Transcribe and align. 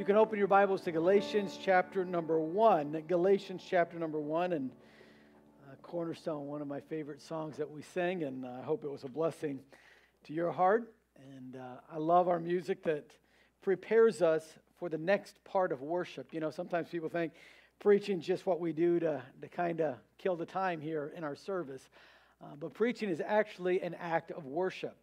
You 0.00 0.06
can 0.06 0.16
open 0.16 0.38
your 0.38 0.48
Bibles 0.48 0.80
to 0.84 0.92
Galatians 0.92 1.58
chapter 1.62 2.06
number 2.06 2.40
one. 2.40 3.04
Galatians 3.06 3.62
chapter 3.68 3.98
number 3.98 4.18
one, 4.18 4.54
and 4.54 4.70
uh, 5.68 5.74
Cornerstone, 5.82 6.46
one 6.46 6.62
of 6.62 6.68
my 6.68 6.80
favorite 6.80 7.20
songs 7.20 7.58
that 7.58 7.70
we 7.70 7.82
sing, 7.82 8.22
and 8.22 8.46
I 8.46 8.62
hope 8.62 8.82
it 8.82 8.90
was 8.90 9.04
a 9.04 9.10
blessing 9.10 9.60
to 10.24 10.32
your 10.32 10.52
heart. 10.52 10.94
And 11.36 11.56
uh, 11.56 11.82
I 11.92 11.98
love 11.98 12.28
our 12.28 12.40
music 12.40 12.82
that 12.84 13.10
prepares 13.60 14.22
us 14.22 14.42
for 14.78 14.88
the 14.88 14.96
next 14.96 15.44
part 15.44 15.70
of 15.70 15.82
worship. 15.82 16.32
You 16.32 16.40
know, 16.40 16.50
sometimes 16.50 16.88
people 16.88 17.10
think 17.10 17.34
preaching 17.78 18.20
is 18.20 18.24
just 18.24 18.46
what 18.46 18.58
we 18.58 18.72
do 18.72 19.00
to, 19.00 19.22
to 19.42 19.48
kind 19.48 19.82
of 19.82 19.96
kill 20.16 20.34
the 20.34 20.46
time 20.46 20.80
here 20.80 21.12
in 21.14 21.24
our 21.24 21.36
service. 21.36 21.90
Uh, 22.42 22.46
but 22.58 22.72
preaching 22.72 23.10
is 23.10 23.20
actually 23.20 23.82
an 23.82 23.94
act 24.00 24.30
of 24.30 24.46
worship. 24.46 24.96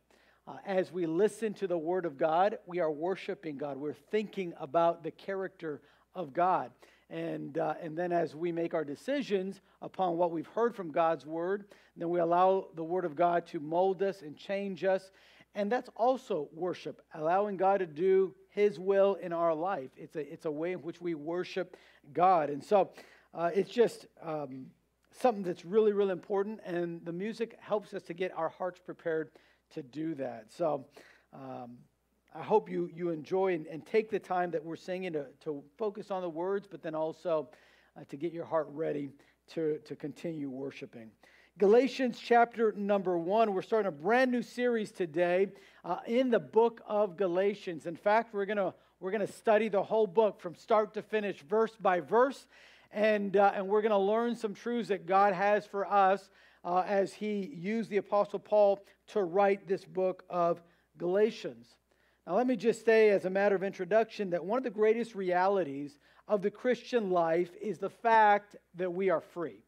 Uh, 0.48 0.55
as 0.66 0.93
we 0.93 1.05
listen 1.05 1.54
to 1.54 1.68
the 1.68 1.77
Word 1.77 2.05
of 2.05 2.18
God, 2.18 2.57
we 2.66 2.79
are 2.79 2.89
worshiping 2.89 3.57
God. 3.57 3.75
We're 3.75 3.91
thinking 3.91 4.54
about 4.61 5.04
the 5.04 5.11
character 5.11 5.82
of 6.16 6.32
God. 6.32 6.71
And, 7.10 7.57
uh, 7.57 7.74
and 7.82 7.97
then 7.97 8.14
as 8.14 8.33
we 8.33 8.54
make 8.54 8.74
our 8.74 8.86
decisions 8.86 9.60
upon 9.82 10.15
what 10.15 10.32
we've 10.32 10.47
heard 10.47 10.74
from 10.74 10.89
God's 10.89 11.25
Word, 11.25 11.65
then 11.97 12.10
we 12.10 12.21
allow 12.21 12.68
the 12.75 12.83
Word 12.83 13.04
of 13.04 13.14
God 13.14 13.46
to 13.47 13.60
mold 13.60 14.02
us 14.02 14.21
and 14.21 14.38
change 14.38 14.86
us. 14.86 15.11
And 15.54 15.69
that's 15.69 15.89
also 15.97 16.47
worship, 16.54 17.02
allowing 17.14 17.57
God 17.57 17.79
to 17.79 17.86
do 17.86 18.33
His 18.50 18.79
will 18.79 19.16
in 19.16 19.33
our 19.33 19.54
life. 19.54 19.89
It's 19.97 20.16
a, 20.16 20.32
it's 20.32 20.46
a 20.46 20.52
way 20.52 20.71
in 20.71 20.79
which 20.79 21.02
we 21.02 21.14
worship 21.14 21.75
God. 22.14 22.50
And 22.50 22.64
so 22.64 22.91
uh, 23.33 23.50
it's 23.54 23.71
just 23.71 24.07
um, 24.24 24.68
something 25.11 25.43
that's 25.43 25.66
really, 25.66 25.91
really 25.91 26.14
important. 26.14 26.61
And 26.64 27.04
the 27.04 27.11
music 27.11 27.57
helps 27.60 27.93
us 27.93 28.04
to 28.04 28.14
get 28.14 28.32
our 28.38 28.47
hearts 28.47 28.79
prepared 28.79 29.32
to 29.73 29.83
do 29.83 30.15
that. 30.15 30.45
So 30.55 30.85
um, 31.33 31.77
I 32.33 32.44
hope 32.44 32.69
you, 32.69 32.89
you 32.94 33.09
enjoy 33.09 33.53
and, 33.53 33.67
and, 33.67 33.85
take 33.85 34.09
the 34.09 34.19
time 34.19 34.52
that 34.52 34.63
we're 34.63 34.75
singing 34.75 35.13
to, 35.13 35.25
to 35.43 35.63
focus 35.77 36.11
on 36.11 36.21
the 36.21 36.30
words, 36.30 36.67
but 36.69 36.81
then 36.81 36.95
also 36.95 37.49
uh, 37.95 38.03
to 38.09 38.17
get 38.17 38.31
your 38.31 38.45
heart 38.45 38.67
ready 38.71 39.11
to, 39.53 39.79
to 39.85 39.95
continue 39.95 40.49
worshiping. 40.49 41.09
Galatians 41.57 42.19
chapter 42.23 42.71
number 42.73 43.17
one. 43.17 43.53
We're 43.53 43.63
starting 43.63 43.87
a 43.87 43.91
brand 43.91 44.31
new 44.31 44.43
series 44.43 44.91
today 44.91 45.47
uh, 45.83 45.97
in 46.05 46.29
the 46.29 46.39
book 46.39 46.81
of 46.85 47.17
Galatians. 47.17 47.87
In 47.87 47.95
fact, 47.95 48.33
we're 48.33 48.45
going 48.45 48.57
to 48.57 48.73
we're 48.99 49.11
going 49.11 49.25
to 49.25 49.31
study 49.31 49.69
the 49.69 49.83
whole 49.83 50.07
book 50.07 50.39
from 50.39 50.55
start 50.55 50.95
to 50.95 51.03
finish, 51.03 51.41
verse 51.41 51.75
by 51.79 51.99
verse, 51.99 52.47
and, 52.91 53.37
uh, 53.37 53.52
and 53.53 53.67
we're 53.67 53.83
going 53.83 53.91
to 53.91 53.97
learn 53.97 54.35
some 54.35 54.55
truths 54.55 54.89
that 54.89 55.05
God 55.05 55.33
has 55.33 55.67
for 55.67 55.85
us 55.85 56.29
uh, 56.67 56.83
as 56.85 57.13
he 57.13 57.49
used 57.55 57.89
the 57.89 57.97
Apostle 57.97 58.39
Paul 58.39 58.81
to 59.07 59.23
write 59.23 59.69
this 59.69 59.85
book 59.85 60.25
of 60.29 60.61
Galatians. 60.97 61.65
Now, 62.27 62.35
let 62.35 62.45
me 62.45 62.57
just 62.57 62.83
say, 62.83 63.09
as 63.09 63.23
a 63.23 63.29
matter 63.29 63.55
of 63.55 63.63
introduction, 63.63 64.31
that 64.31 64.43
one 64.43 64.57
of 64.57 64.65
the 64.65 64.69
greatest 64.69 65.15
realities 65.15 65.97
of 66.27 66.41
the 66.41 66.51
Christian 66.51 67.09
life 67.09 67.49
is 67.61 67.77
the 67.77 67.89
fact 67.89 68.57
that 68.75 68.91
we 68.91 69.09
are 69.09 69.21
free. 69.21 69.63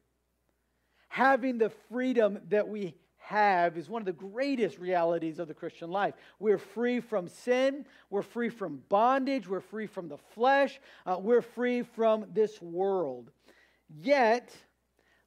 Having 1.08 1.56
the 1.56 1.70
freedom 1.88 2.38
that 2.50 2.68
we 2.68 2.94
have 3.16 3.78
is 3.78 3.88
one 3.88 4.02
of 4.02 4.06
the 4.06 4.12
greatest 4.12 4.78
realities 4.78 5.38
of 5.38 5.48
the 5.48 5.54
Christian 5.54 5.90
life. 5.90 6.12
We're 6.38 6.58
free 6.58 7.00
from 7.00 7.28
sin, 7.28 7.86
we're 8.10 8.20
free 8.20 8.50
from 8.50 8.82
bondage, 8.90 9.48
we're 9.48 9.60
free 9.60 9.86
from 9.86 10.08
the 10.08 10.18
flesh, 10.34 10.78
uh, 11.06 11.16
we're 11.18 11.40
free 11.40 11.82
from 11.82 12.26
this 12.34 12.60
world. 12.60 13.30
Yet, 13.88 14.54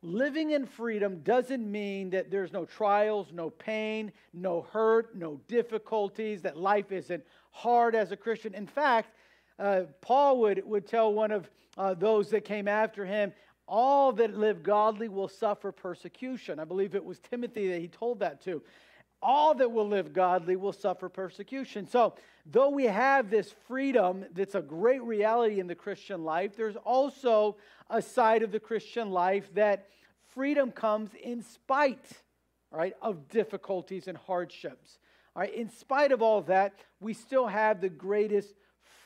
Living 0.06 0.52
in 0.52 0.66
freedom 0.66 1.22
doesn't 1.22 1.72
mean 1.72 2.10
that 2.10 2.30
there's 2.30 2.52
no 2.52 2.66
trials, 2.66 3.28
no 3.32 3.50
pain, 3.50 4.12
no 4.34 4.68
hurt, 4.74 5.16
no 5.16 5.40
difficulties, 5.48 6.42
that 6.42 6.58
life 6.58 6.92
isn't 6.92 7.24
hard 7.52 7.96
as 7.96 8.12
a 8.12 8.18
Christian. 8.18 8.54
In 8.54 8.68
fact, 8.68 9.16
uh, 9.60 9.84
Paul 10.02 10.42
would, 10.42 10.62
would 10.66 10.86
tell 10.86 11.14
one 11.14 11.32
of 11.32 11.50
uh, 11.78 11.94
those 11.94 12.30
that 12.32 12.44
came 12.44 12.68
after 12.68 13.06
him, 13.06 13.32
all 13.66 14.12
that 14.12 14.38
live 14.38 14.62
godly 14.62 15.08
will 15.08 15.30
suffer 15.30 15.72
persecution. 15.72 16.60
I 16.60 16.66
believe 16.66 16.96
it 16.96 17.06
was 17.06 17.20
Timothy 17.20 17.70
that 17.70 17.80
he 17.80 17.88
told 17.88 18.20
that 18.20 18.42
to. 18.44 18.62
All 19.24 19.56
that 19.56 19.72
will 19.72 19.88
live 19.88 20.14
godly 20.14 20.56
will 20.56 20.74
suffer 20.74 21.10
persecution. 21.10 21.88
So, 21.88 22.14
though 22.46 22.70
we 22.70 22.84
have 22.84 23.30
this 23.30 23.54
freedom 23.68 24.26
that's 24.34 24.56
a 24.56 24.62
great 24.62 25.02
reality 25.02 25.60
in 25.60 25.68
the 25.68 25.76
Christian 25.76 26.24
life, 26.24 26.56
there's 26.58 26.76
also 26.76 27.56
a 27.90 28.02
side 28.02 28.44
of 28.44 28.52
the 28.52 28.60
Christian 28.60 29.12
life 29.12 29.50
that 29.54 29.88
freedom 30.34 30.72
comes 30.72 31.12
in 31.22 31.42
spite 31.42 32.06
right, 32.74 32.96
of 33.02 33.30
difficulties 33.30 34.08
and 34.08 34.18
hardships. 34.18 34.98
All 35.36 35.42
right, 35.42 35.54
in 35.54 35.70
spite 35.70 36.12
of 36.12 36.22
all 36.22 36.42
that, 36.44 36.74
we 37.00 37.14
still 37.14 37.48
have 37.48 37.80
the 37.80 37.90
greatest 37.90 38.54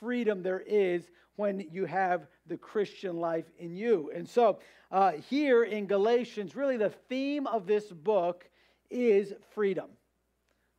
freedom 0.00 0.42
there 0.42 0.60
is 0.66 1.08
when 1.36 1.66
you 1.70 1.84
have 1.84 2.26
the 2.46 2.56
Christian 2.56 3.18
life 3.18 3.44
in 3.58 3.76
you. 3.76 4.10
And 4.14 4.28
so, 4.28 4.58
uh, 4.90 5.12
here 5.30 5.62
in 5.64 5.86
Galatians, 5.86 6.56
really 6.56 6.76
the 6.76 6.90
theme 7.08 7.46
of 7.46 7.66
this 7.66 7.86
book 7.86 8.48
is 8.90 9.32
freedom. 9.54 9.90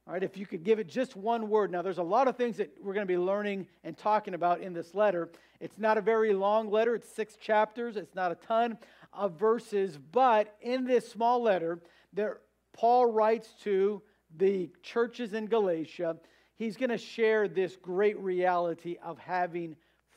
All 0.10 0.14
right, 0.14 0.24
if 0.24 0.38
you 0.38 0.48
could 0.48 0.64
give 0.64 0.80
it 0.80 0.88
just 0.88 1.16
one 1.16 1.50
word. 1.50 1.72
Now, 1.72 1.84
there's 1.84 2.00
a 2.00 2.04
lot 2.04 2.28
of 2.28 2.36
things 2.36 2.58
that 2.58 2.74
we're 2.82 2.96
going 2.96 3.06
to 3.06 3.14
be 3.14 3.20
learning 3.20 3.68
and 3.84 3.96
talking 3.96 4.34
about 4.34 4.60
in 4.60 4.74
this 4.74 4.96
letter. 4.96 5.30
It's 5.60 5.78
not 5.78 6.00
a 6.00 6.02
very 6.02 6.34
long 6.34 6.72
letter, 6.72 6.96
it's 6.96 7.08
six 7.08 7.36
chapters, 7.36 7.96
it's 7.96 8.16
not 8.16 8.32
a 8.32 8.36
ton 8.36 8.80
of 9.14 9.34
verses, 9.34 10.00
but 10.12 10.56
in 10.62 10.86
this 10.86 11.08
small 11.08 11.44
letter, 11.44 11.80
there, 12.12 12.40
Paul 12.74 13.12
writes 13.12 13.54
to 13.62 14.02
the 14.36 14.72
churches 14.82 15.36
in 15.36 15.46
Galatia. 15.46 16.18
He's 16.56 16.76
going 16.76 16.90
to 16.90 16.98
share 16.98 17.48
this 17.48 17.76
great 17.76 18.18
reality 18.18 18.98
of 19.04 19.20
having 19.20 19.76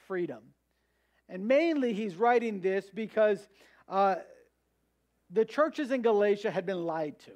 freedom. 0.09 0.41
And 1.29 1.47
mainly, 1.47 1.93
he's 1.93 2.17
writing 2.17 2.63
this 2.63 2.89
because 2.89 3.47
uh, 3.91 4.15
the 5.29 5.45
churches 5.45 5.91
in 5.91 6.01
Galatia 6.01 6.51
had 6.51 6.65
been 6.65 6.87
lied 6.87 7.19
to. 7.27 7.33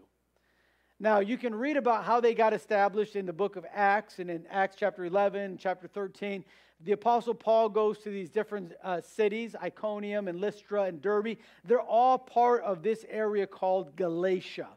Now, 0.99 1.19
you 1.21 1.37
can 1.37 1.55
read 1.55 1.77
about 1.77 2.05
how 2.05 2.21
they 2.21 2.33
got 2.33 2.55
established 2.55 3.17
in 3.17 3.27
the 3.27 3.33
book 3.33 3.57
of 3.57 3.67
Acts 3.71 4.19
and 4.19 4.31
in 4.31 4.47
Acts 4.49 4.77
chapter 4.79 5.05
11, 5.05 5.59
chapter 5.61 5.87
13. 5.87 6.43
The 6.85 6.93
Apostle 6.93 7.35
Paul 7.35 7.69
goes 7.69 7.99
to 7.99 8.09
these 8.09 8.31
different 8.31 8.73
uh, 8.83 9.03
cities, 9.03 9.55
Iconium 9.63 10.27
and 10.27 10.41
Lystra 10.41 10.85
and 10.85 11.03
Derbe. 11.03 11.37
They're 11.65 11.81
all 11.81 12.17
part 12.17 12.63
of 12.63 12.83
this 12.83 13.05
area 13.11 13.47
called 13.47 13.95
Galatia. 13.95 14.69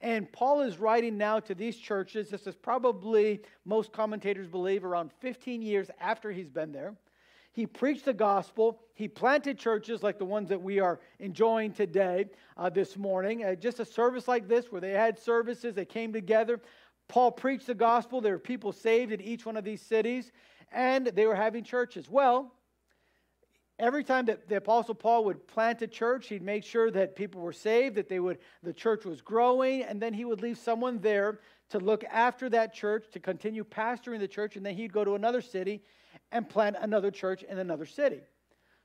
And 0.00 0.30
Paul 0.32 0.62
is 0.62 0.78
writing 0.78 1.16
now 1.16 1.38
to 1.38 1.54
these 1.54 1.76
churches. 1.76 2.28
This 2.28 2.48
is 2.48 2.56
probably, 2.56 3.40
most 3.64 3.92
commentators 3.92 4.48
believe, 4.48 4.84
around 4.84 5.12
15 5.20 5.62
years 5.62 5.90
after 6.00 6.32
he's 6.32 6.50
been 6.50 6.72
there. 6.72 6.96
He 7.52 7.66
preached 7.66 8.06
the 8.06 8.14
gospel. 8.14 8.80
He 8.94 9.08
planted 9.08 9.58
churches 9.58 10.02
like 10.02 10.18
the 10.18 10.24
ones 10.24 10.48
that 10.48 10.60
we 10.60 10.80
are 10.80 11.00
enjoying 11.18 11.72
today, 11.72 12.26
uh, 12.56 12.70
this 12.70 12.96
morning. 12.96 13.44
Uh, 13.44 13.54
just 13.54 13.78
a 13.78 13.84
service 13.84 14.26
like 14.26 14.48
this 14.48 14.72
where 14.72 14.80
they 14.80 14.92
had 14.92 15.18
services, 15.18 15.74
they 15.74 15.84
came 15.84 16.12
together. 16.12 16.60
Paul 17.08 17.30
preached 17.30 17.66
the 17.66 17.74
gospel. 17.74 18.22
There 18.22 18.32
were 18.32 18.38
people 18.38 18.72
saved 18.72 19.12
in 19.12 19.20
each 19.20 19.44
one 19.44 19.58
of 19.58 19.64
these 19.64 19.82
cities, 19.82 20.32
and 20.72 21.06
they 21.08 21.26
were 21.26 21.34
having 21.34 21.62
churches. 21.62 22.08
Well, 22.08 22.52
every 23.78 24.04
time 24.04 24.24
that 24.26 24.48
the 24.48 24.56
apostle 24.56 24.94
paul 24.94 25.24
would 25.24 25.46
plant 25.48 25.80
a 25.82 25.86
church 25.86 26.28
he'd 26.28 26.42
make 26.42 26.62
sure 26.62 26.90
that 26.90 27.16
people 27.16 27.40
were 27.40 27.54
saved 27.54 27.96
that 27.96 28.08
they 28.08 28.20
would 28.20 28.38
the 28.62 28.72
church 28.72 29.04
was 29.04 29.22
growing 29.22 29.82
and 29.82 30.00
then 30.00 30.12
he 30.12 30.24
would 30.26 30.42
leave 30.42 30.58
someone 30.58 31.00
there 31.00 31.40
to 31.70 31.78
look 31.78 32.04
after 32.04 32.50
that 32.50 32.74
church 32.74 33.06
to 33.10 33.18
continue 33.18 33.64
pastoring 33.64 34.18
the 34.18 34.28
church 34.28 34.56
and 34.56 34.64
then 34.64 34.74
he'd 34.74 34.92
go 34.92 35.04
to 35.04 35.14
another 35.14 35.40
city 35.40 35.82
and 36.32 36.48
plant 36.48 36.76
another 36.80 37.10
church 37.10 37.42
in 37.42 37.58
another 37.58 37.86
city. 37.86 38.20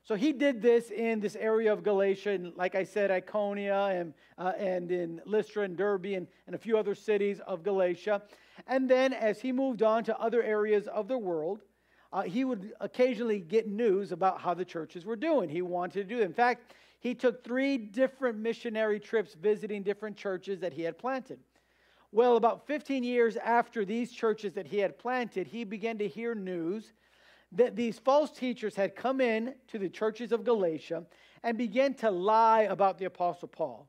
So 0.03 0.15
he 0.15 0.31
did 0.31 0.61
this 0.61 0.89
in 0.89 1.19
this 1.19 1.35
area 1.35 1.73
of 1.73 1.83
Galatia, 1.83 2.29
and 2.29 2.55
like 2.55 2.75
I 2.75 2.83
said, 2.83 3.09
Iconia 3.09 3.99
and, 3.99 4.13
uh, 4.37 4.53
and 4.57 4.89
in 4.89 5.21
Lystra 5.25 5.63
and 5.63 5.75
Derbe 5.75 6.05
and, 6.05 6.27
and 6.45 6.55
a 6.55 6.57
few 6.57 6.77
other 6.77 6.95
cities 6.95 7.41
of 7.45 7.63
Galatia. 7.63 8.21
And 8.67 8.89
then 8.89 9.11
as 9.11 9.41
he 9.41 9.51
moved 9.51 9.83
on 9.83 10.05
to 10.05 10.17
other 10.17 10.41
areas 10.41 10.87
of 10.87 11.09
the 11.09 11.17
world, 11.17 11.63
uh, 12.13 12.21
he 12.21 12.45
would 12.45 12.71
occasionally 12.79 13.39
get 13.39 13.67
news 13.67 14.13
about 14.13 14.39
how 14.39 14.53
the 14.53 14.63
churches 14.63 15.05
were 15.05 15.17
doing. 15.17 15.49
He 15.49 15.61
wanted 15.61 16.07
to 16.07 16.15
do 16.15 16.21
it. 16.21 16.25
In 16.25 16.33
fact, 16.33 16.73
he 16.99 17.13
took 17.13 17.43
three 17.43 17.77
different 17.77 18.37
missionary 18.37 18.99
trips 18.99 19.33
visiting 19.33 19.83
different 19.83 20.15
churches 20.15 20.59
that 20.61 20.71
he 20.71 20.83
had 20.83 20.97
planted. 20.97 21.39
Well, 22.13 22.37
about 22.37 22.65
15 22.65 23.03
years 23.03 23.35
after 23.35 23.83
these 23.83 24.13
churches 24.13 24.53
that 24.53 24.67
he 24.67 24.77
had 24.77 24.97
planted, 24.97 25.47
he 25.47 25.65
began 25.65 25.97
to 25.97 26.07
hear 26.07 26.33
news 26.33 26.93
that 27.53 27.75
these 27.75 27.97
false 27.97 28.31
teachers 28.31 28.75
had 28.75 28.95
come 28.95 29.21
in 29.21 29.55
to 29.67 29.79
the 29.79 29.89
churches 29.89 30.31
of 30.31 30.43
Galatia 30.43 31.03
and 31.43 31.57
began 31.57 31.93
to 31.95 32.11
lie 32.11 32.63
about 32.63 32.97
the 32.97 33.05
Apostle 33.05 33.47
Paul. 33.47 33.87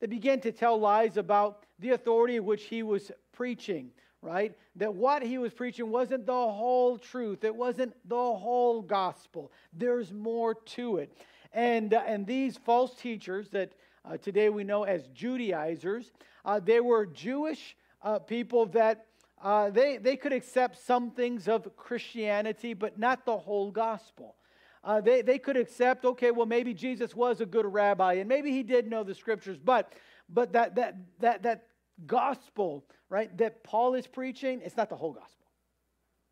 They 0.00 0.06
began 0.06 0.40
to 0.40 0.52
tell 0.52 0.78
lies 0.78 1.16
about 1.16 1.64
the 1.78 1.90
authority 1.90 2.40
which 2.40 2.64
he 2.64 2.82
was 2.82 3.10
preaching, 3.32 3.90
right? 4.20 4.56
That 4.76 4.94
what 4.94 5.22
he 5.22 5.38
was 5.38 5.52
preaching 5.52 5.90
wasn't 5.90 6.26
the 6.26 6.32
whole 6.32 6.98
truth, 6.98 7.44
it 7.44 7.54
wasn't 7.54 7.94
the 8.08 8.16
whole 8.16 8.82
gospel. 8.82 9.52
There's 9.72 10.12
more 10.12 10.54
to 10.54 10.98
it. 10.98 11.16
And, 11.52 11.94
uh, 11.94 12.02
and 12.06 12.26
these 12.26 12.58
false 12.58 12.94
teachers 12.94 13.48
that 13.50 13.72
uh, 14.04 14.16
today 14.18 14.50
we 14.50 14.64
know 14.64 14.82
as 14.82 15.06
Judaizers, 15.08 16.12
uh, 16.44 16.60
they 16.60 16.80
were 16.80 17.06
Jewish 17.06 17.76
uh, 18.02 18.18
people 18.18 18.66
that 18.66 19.06
uh, 19.46 19.70
they, 19.70 19.96
they 19.96 20.16
could 20.16 20.32
accept 20.32 20.76
some 20.76 21.12
things 21.12 21.46
of 21.46 21.76
Christianity, 21.76 22.74
but 22.74 22.98
not 22.98 23.24
the 23.24 23.38
whole 23.38 23.70
gospel. 23.70 24.34
Uh, 24.82 25.00
they, 25.00 25.22
they 25.22 25.38
could 25.38 25.56
accept, 25.56 26.04
okay, 26.04 26.32
well, 26.32 26.46
maybe 26.46 26.74
Jesus 26.74 27.14
was 27.14 27.40
a 27.40 27.46
good 27.46 27.64
rabbi 27.64 28.14
and 28.14 28.28
maybe 28.28 28.50
he 28.50 28.64
did 28.64 28.90
know 28.90 29.04
the 29.04 29.14
scriptures, 29.14 29.56
but, 29.56 29.92
but 30.28 30.52
that, 30.52 30.74
that, 30.74 30.96
that, 31.20 31.44
that 31.44 31.68
gospel, 32.08 32.84
right, 33.08 33.38
that 33.38 33.62
Paul 33.62 33.94
is 33.94 34.08
preaching, 34.08 34.62
it's 34.64 34.76
not 34.76 34.88
the 34.88 34.96
whole 34.96 35.12
gospel, 35.12 35.46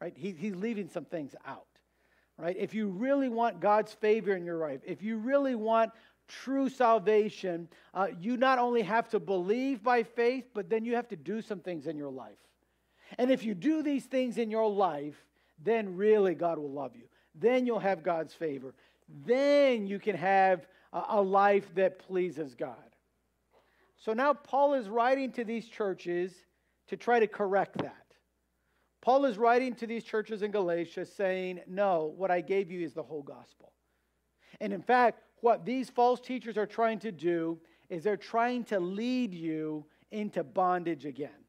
right? 0.00 0.14
He, 0.16 0.32
he's 0.32 0.56
leaving 0.56 0.88
some 0.88 1.04
things 1.04 1.36
out, 1.46 1.68
right? 2.36 2.56
If 2.58 2.74
you 2.74 2.88
really 2.88 3.28
want 3.28 3.60
God's 3.60 3.92
favor 3.92 4.34
in 4.34 4.44
your 4.44 4.58
life, 4.58 4.80
if 4.84 5.04
you 5.04 5.18
really 5.18 5.54
want 5.54 5.92
true 6.26 6.68
salvation, 6.68 7.68
uh, 7.94 8.08
you 8.20 8.36
not 8.36 8.58
only 8.58 8.82
have 8.82 9.08
to 9.10 9.20
believe 9.20 9.84
by 9.84 10.02
faith, 10.02 10.46
but 10.52 10.68
then 10.68 10.84
you 10.84 10.96
have 10.96 11.06
to 11.10 11.16
do 11.16 11.40
some 11.40 11.60
things 11.60 11.86
in 11.86 11.96
your 11.96 12.10
life. 12.10 12.38
And 13.18 13.30
if 13.30 13.44
you 13.44 13.54
do 13.54 13.82
these 13.82 14.04
things 14.04 14.38
in 14.38 14.50
your 14.50 14.70
life, 14.70 15.16
then 15.62 15.96
really 15.96 16.34
God 16.34 16.58
will 16.58 16.72
love 16.72 16.96
you. 16.96 17.04
Then 17.34 17.66
you'll 17.66 17.78
have 17.78 18.02
God's 18.02 18.34
favor. 18.34 18.74
Then 19.26 19.86
you 19.86 19.98
can 19.98 20.16
have 20.16 20.66
a, 20.92 21.20
life 21.20 21.74
that 21.74 21.98
pleases 21.98 22.54
God. 22.54 22.76
So 23.96 24.12
now 24.12 24.32
Paul 24.32 24.74
is 24.74 24.88
writing 24.88 25.32
to 25.32 25.44
these 25.44 25.66
churches 25.66 26.32
to 26.88 26.96
try 26.96 27.18
to 27.18 27.26
correct 27.26 27.78
that. 27.78 28.04
Paul 29.00 29.24
is 29.24 29.36
writing 29.36 29.74
to 29.76 29.86
these 29.86 30.04
churches 30.04 30.42
in 30.42 30.50
Galatia 30.50 31.04
saying, 31.04 31.60
No, 31.66 32.14
what 32.16 32.30
I 32.30 32.40
gave 32.40 32.70
you 32.70 32.84
is 32.84 32.94
the 32.94 33.02
whole 33.02 33.22
gospel. 33.22 33.72
And 34.60 34.72
in 34.72 34.82
fact, 34.82 35.20
what 35.40 35.64
these 35.64 35.90
false 35.90 36.20
teachers 36.20 36.56
are 36.56 36.66
trying 36.66 37.00
to 37.00 37.12
do 37.12 37.58
is 37.90 38.02
they're 38.02 38.16
trying 38.16 38.64
to 38.64 38.80
lead 38.80 39.34
you 39.34 39.84
into 40.10 40.42
bondage 40.42 41.04
again. 41.04 41.43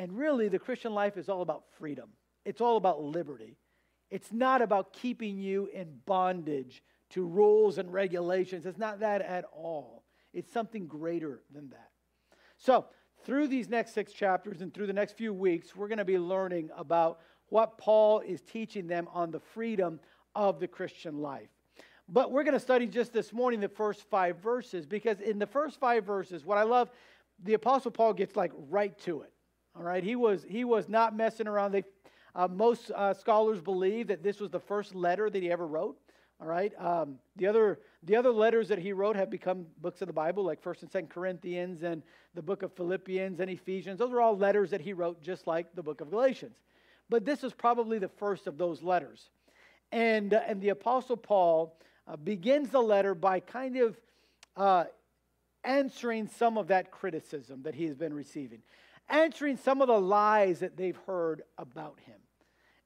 And 0.00 0.16
really, 0.16 0.48
the 0.48 0.58
Christian 0.58 0.94
life 0.94 1.18
is 1.18 1.28
all 1.28 1.42
about 1.42 1.64
freedom, 1.78 2.08
it's 2.46 2.62
all 2.62 2.78
about 2.78 3.02
liberty. 3.02 3.58
It's 4.10 4.32
not 4.32 4.62
about 4.62 4.94
keeping 4.94 5.36
you 5.36 5.68
in 5.74 6.00
bondage 6.06 6.82
to 7.10 7.24
rules 7.24 7.76
and 7.76 7.92
regulations. 7.92 8.64
It's 8.64 8.78
not 8.78 9.00
that 9.00 9.20
at 9.20 9.44
all. 9.52 10.04
It's 10.32 10.50
something 10.50 10.86
greater 10.86 11.42
than 11.52 11.68
that. 11.68 11.90
So, 12.56 12.86
through 13.24 13.48
these 13.48 13.68
next 13.68 13.92
six 13.92 14.14
chapters 14.14 14.62
and 14.62 14.72
through 14.72 14.86
the 14.86 14.94
next 14.94 15.18
few 15.18 15.34
weeks, 15.34 15.76
we're 15.76 15.86
going 15.86 15.98
to 15.98 16.04
be 16.06 16.18
learning 16.18 16.70
about 16.78 17.20
what 17.50 17.76
Paul 17.76 18.20
is 18.20 18.40
teaching 18.40 18.86
them 18.86 19.06
on 19.12 19.30
the 19.30 19.40
freedom 19.40 20.00
of 20.34 20.60
the 20.60 20.66
Christian 20.66 21.18
life. 21.18 21.50
But 22.08 22.32
we're 22.32 22.44
going 22.44 22.54
to 22.54 22.60
study 22.60 22.86
just 22.86 23.12
this 23.12 23.34
morning 23.34 23.60
the 23.60 23.68
first 23.68 24.08
five 24.08 24.38
verses 24.38 24.86
because 24.86 25.20
in 25.20 25.38
the 25.38 25.46
first 25.46 25.78
five 25.78 26.06
verses, 26.06 26.42
what 26.46 26.56
I 26.56 26.62
love, 26.62 26.90
the 27.44 27.52
Apostle 27.52 27.90
Paul 27.90 28.14
gets 28.14 28.34
like 28.34 28.52
right 28.70 28.98
to 29.00 29.20
it. 29.20 29.32
All 29.76 29.82
right, 29.82 30.02
he 30.02 30.16
was 30.16 30.44
he 30.48 30.64
was 30.64 30.88
not 30.88 31.16
messing 31.16 31.46
around. 31.46 31.72
They, 31.72 31.84
uh, 32.34 32.48
most 32.48 32.90
uh, 32.90 33.14
scholars 33.14 33.60
believe 33.60 34.08
that 34.08 34.22
this 34.22 34.40
was 34.40 34.50
the 34.50 34.60
first 34.60 34.94
letter 34.94 35.30
that 35.30 35.42
he 35.42 35.50
ever 35.50 35.66
wrote. 35.66 35.98
All 36.40 36.46
right, 36.46 36.72
um, 36.78 37.18
the 37.36 37.46
other 37.46 37.80
the 38.02 38.16
other 38.16 38.30
letters 38.30 38.68
that 38.68 38.78
he 38.78 38.92
wrote 38.92 39.14
have 39.14 39.30
become 39.30 39.66
books 39.80 40.00
of 40.00 40.06
the 40.06 40.12
Bible, 40.12 40.42
like 40.42 40.62
First 40.62 40.82
and 40.82 40.90
Second 40.90 41.10
Corinthians 41.10 41.82
and 41.82 42.02
the 42.34 42.42
book 42.42 42.62
of 42.62 42.72
Philippians 42.72 43.40
and 43.40 43.50
Ephesians. 43.50 43.98
Those 43.98 44.12
are 44.12 44.20
all 44.20 44.36
letters 44.36 44.70
that 44.70 44.80
he 44.80 44.92
wrote, 44.92 45.22
just 45.22 45.46
like 45.46 45.74
the 45.74 45.82
book 45.82 46.00
of 46.00 46.10
Galatians. 46.10 46.56
But 47.10 47.24
this 47.24 47.44
is 47.44 47.52
probably 47.52 47.98
the 47.98 48.08
first 48.08 48.46
of 48.46 48.56
those 48.56 48.82
letters, 48.82 49.30
and 49.92 50.32
uh, 50.32 50.40
and 50.46 50.60
the 50.60 50.70
Apostle 50.70 51.16
Paul 51.16 51.76
uh, 52.08 52.16
begins 52.16 52.70
the 52.70 52.80
letter 52.82 53.14
by 53.14 53.40
kind 53.40 53.76
of 53.76 54.00
uh, 54.56 54.84
answering 55.64 56.26
some 56.26 56.56
of 56.56 56.68
that 56.68 56.90
criticism 56.90 57.62
that 57.62 57.74
he 57.74 57.84
has 57.84 57.94
been 57.96 58.14
receiving, 58.14 58.62
answering 59.10 59.56
some 59.56 59.80
of 59.80 59.88
the 59.88 60.00
lies 60.00 60.60
that 60.60 60.76
they've 60.76 60.98
heard 61.06 61.42
about 61.58 61.98
him. 62.00 62.16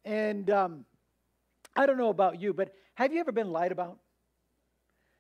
And 0.05 0.51
um, 0.51 0.85
I 1.77 1.87
don't 1.87 1.99
know 1.99 2.11
about 2.11 2.41
you, 2.41 2.53
but 2.53 2.75
have 2.95 3.13
you 3.13 3.21
ever 3.21 3.33
been 3.33 3.51
lied 3.51 3.73
about? 3.73 3.99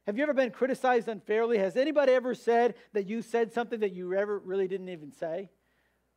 Have 0.06 0.18
you 0.18 0.22
ever 0.22 0.34
been 0.34 0.50
criticized 0.50 1.08
unfairly? 1.08 1.58
Has 1.58 1.76
anybody 1.76 2.12
ever 2.12 2.34
said 2.34 2.74
that 2.92 3.06
you 3.06 3.22
said 3.22 3.52
something 3.52 3.80
that 3.80 3.92
you 3.92 4.12
ever 4.14 4.38
really 4.38 4.68
didn't 4.68 4.90
even 4.90 5.12
say? 5.12 5.50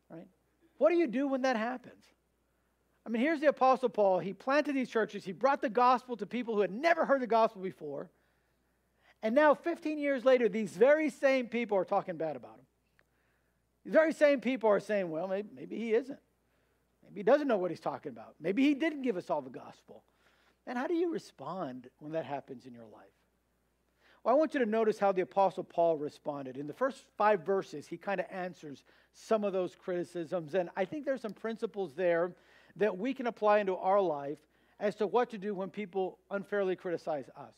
Right? 0.10 0.28
What 0.78 0.90
do 0.90 0.96
you 0.96 1.08
do 1.08 1.28
when 1.28 1.44
that 1.44 1.56
happens? 1.56 2.04
I 3.06 3.10
mean, 3.10 3.22
here's 3.22 3.40
the 3.40 3.48
Apostle 3.48 3.88
Paul. 3.88 4.20
He 4.20 4.34
planted 4.34 4.76
these 4.76 4.90
churches, 4.90 5.24
he 5.24 5.32
brought 5.32 5.62
the 5.62 5.70
gospel 5.70 6.18
to 6.18 6.26
people 6.26 6.56
who 6.56 6.62
had 6.62 6.72
never 6.72 7.06
heard 7.06 7.22
the 7.22 7.28
gospel 7.28 7.62
before. 7.62 8.10
And 9.24 9.34
now, 9.34 9.56
15 9.56 9.98
years 9.98 10.26
later, 10.26 10.48
these 10.48 10.72
very 10.72 11.10
same 11.10 11.48
people 11.48 11.78
are 11.78 11.86
talking 11.86 12.18
bad 12.18 12.36
about 12.36 12.60
him. 12.60 12.67
These 13.88 13.94
very 13.94 14.12
same 14.12 14.42
people 14.42 14.70
are 14.70 14.82
saying, 14.82 15.10
well, 15.10 15.30
maybe, 15.30 15.48
maybe 15.56 15.78
he 15.78 15.94
isn't. 15.94 16.20
Maybe 17.02 17.22
he 17.22 17.24
doesn't 17.24 17.48
know 17.48 17.58
what 17.58 17.72
he's 17.72 17.80
talking 17.80 18.12
about. 18.12 18.36
Maybe 18.38 18.64
he 18.64 18.74
didn't 18.74 19.04
give 19.04 19.16
us 19.16 19.30
all 19.30 19.42
the 19.42 19.50
gospel. 19.50 20.04
And 20.66 20.78
how 20.78 20.88
do 20.88 20.94
you 20.94 21.10
respond 21.10 21.88
when 22.00 22.12
that 22.12 22.26
happens 22.26 22.66
in 22.66 22.74
your 22.74 22.84
life? 22.84 23.08
Well, 24.26 24.36
I 24.36 24.38
want 24.38 24.54
you 24.54 24.60
to 24.60 24.66
notice 24.66 25.00
how 25.00 25.14
the 25.14 25.22
Apostle 25.22 25.64
Paul 25.64 25.96
responded. 25.96 26.58
In 26.58 26.68
the 26.68 26.74
first 26.74 27.06
five 27.18 27.46
verses, 27.46 27.88
he 27.88 27.96
kind 27.96 28.20
of 28.20 28.26
answers 28.30 28.84
some 29.14 29.46
of 29.46 29.54
those 29.54 29.74
criticisms. 29.74 30.54
And 30.54 30.70
I 30.76 30.84
think 30.84 31.06
there's 31.06 31.22
some 31.22 31.32
principles 31.32 31.94
there 31.94 32.34
that 32.76 32.98
we 32.98 33.14
can 33.14 33.28
apply 33.28 33.60
into 33.60 33.78
our 33.78 34.02
life 34.02 34.40
as 34.82 34.96
to 34.96 35.08
what 35.08 35.30
to 35.30 35.38
do 35.38 35.56
when 35.56 35.70
people 35.70 36.20
unfairly 36.30 36.76
criticize 36.76 37.30
us 37.38 37.56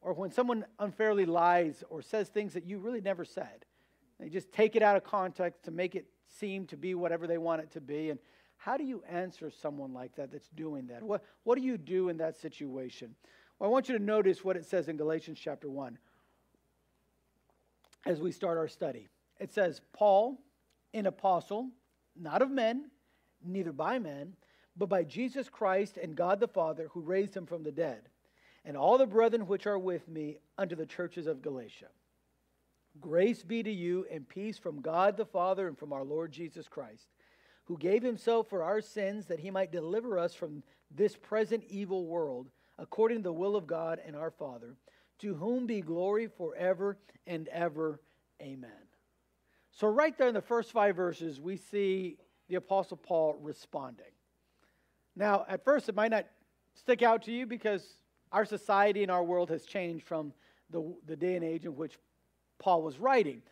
or 0.00 0.14
when 0.14 0.32
someone 0.32 0.64
unfairly 0.78 1.26
lies 1.26 1.84
or 1.90 2.00
says 2.00 2.30
things 2.30 2.54
that 2.54 2.64
you 2.64 2.78
really 2.78 3.02
never 3.02 3.26
said. 3.26 3.66
They 4.18 4.28
just 4.28 4.52
take 4.52 4.76
it 4.76 4.82
out 4.82 4.96
of 4.96 5.04
context 5.04 5.64
to 5.64 5.70
make 5.70 5.94
it 5.94 6.06
seem 6.26 6.66
to 6.66 6.76
be 6.76 6.94
whatever 6.94 7.26
they 7.26 7.38
want 7.38 7.62
it 7.62 7.70
to 7.72 7.80
be. 7.80 8.10
And 8.10 8.18
how 8.56 8.76
do 8.76 8.84
you 8.84 9.02
answer 9.08 9.50
someone 9.50 9.92
like 9.92 10.16
that 10.16 10.32
that's 10.32 10.48
doing 10.48 10.88
that? 10.88 11.02
What, 11.02 11.24
what 11.44 11.56
do 11.56 11.62
you 11.62 11.78
do 11.78 12.08
in 12.08 12.16
that 12.18 12.36
situation? 12.36 13.14
Well, 13.58 13.70
I 13.70 13.72
want 13.72 13.88
you 13.88 13.96
to 13.96 14.04
notice 14.04 14.44
what 14.44 14.56
it 14.56 14.64
says 14.64 14.88
in 14.88 14.96
Galatians 14.96 15.38
chapter 15.40 15.70
1 15.70 15.98
as 18.06 18.20
we 18.20 18.32
start 18.32 18.58
our 18.58 18.68
study. 18.68 19.08
It 19.38 19.52
says, 19.52 19.80
Paul, 19.92 20.38
an 20.94 21.06
apostle, 21.06 21.70
not 22.16 22.42
of 22.42 22.50
men, 22.50 22.90
neither 23.44 23.72
by 23.72 23.98
men, 23.98 24.34
but 24.76 24.88
by 24.88 25.04
Jesus 25.04 25.48
Christ 25.48 25.96
and 25.96 26.16
God 26.16 26.40
the 26.40 26.48
Father, 26.48 26.88
who 26.92 27.00
raised 27.00 27.36
him 27.36 27.46
from 27.46 27.62
the 27.62 27.72
dead, 27.72 28.08
and 28.64 28.76
all 28.76 28.98
the 28.98 29.06
brethren 29.06 29.46
which 29.46 29.66
are 29.66 29.78
with 29.78 30.08
me 30.08 30.38
unto 30.56 30.76
the 30.76 30.86
churches 30.86 31.26
of 31.26 31.42
Galatia. 31.42 31.88
Grace 33.00 33.42
be 33.42 33.62
to 33.62 33.70
you 33.70 34.06
and 34.10 34.28
peace 34.28 34.58
from 34.58 34.80
God 34.80 35.16
the 35.16 35.24
Father 35.24 35.68
and 35.68 35.78
from 35.78 35.92
our 35.92 36.04
Lord 36.04 36.32
Jesus 36.32 36.68
Christ, 36.68 37.08
who 37.64 37.78
gave 37.78 38.02
himself 38.02 38.48
for 38.48 38.62
our 38.62 38.80
sins 38.80 39.26
that 39.26 39.40
he 39.40 39.50
might 39.50 39.72
deliver 39.72 40.18
us 40.18 40.34
from 40.34 40.62
this 40.90 41.16
present 41.16 41.64
evil 41.68 42.06
world, 42.06 42.48
according 42.78 43.18
to 43.18 43.24
the 43.24 43.32
will 43.32 43.56
of 43.56 43.66
God 43.66 44.00
and 44.04 44.16
our 44.16 44.30
Father, 44.30 44.76
to 45.18 45.34
whom 45.34 45.66
be 45.66 45.80
glory 45.80 46.26
forever 46.26 46.96
and 47.26 47.48
ever. 47.48 48.00
Amen. 48.40 48.70
So, 49.70 49.86
right 49.86 50.16
there 50.16 50.28
in 50.28 50.34
the 50.34 50.40
first 50.40 50.72
five 50.72 50.96
verses, 50.96 51.40
we 51.40 51.56
see 51.56 52.16
the 52.48 52.56
Apostle 52.56 52.96
Paul 52.96 53.38
responding. 53.40 54.06
Now, 55.14 55.44
at 55.48 55.64
first, 55.64 55.88
it 55.88 55.94
might 55.94 56.10
not 56.10 56.26
stick 56.74 57.02
out 57.02 57.22
to 57.24 57.32
you 57.32 57.46
because 57.46 57.84
our 58.32 58.44
society 58.44 59.02
and 59.02 59.10
our 59.10 59.24
world 59.24 59.50
has 59.50 59.64
changed 59.64 60.06
from 60.06 60.32
the, 60.70 60.94
the 61.06 61.16
day 61.16 61.34
and 61.34 61.44
age 61.44 61.64
in 61.64 61.76
which 61.76 61.98
Paul 62.58 62.82
was 62.82 62.98
writing. 62.98 63.42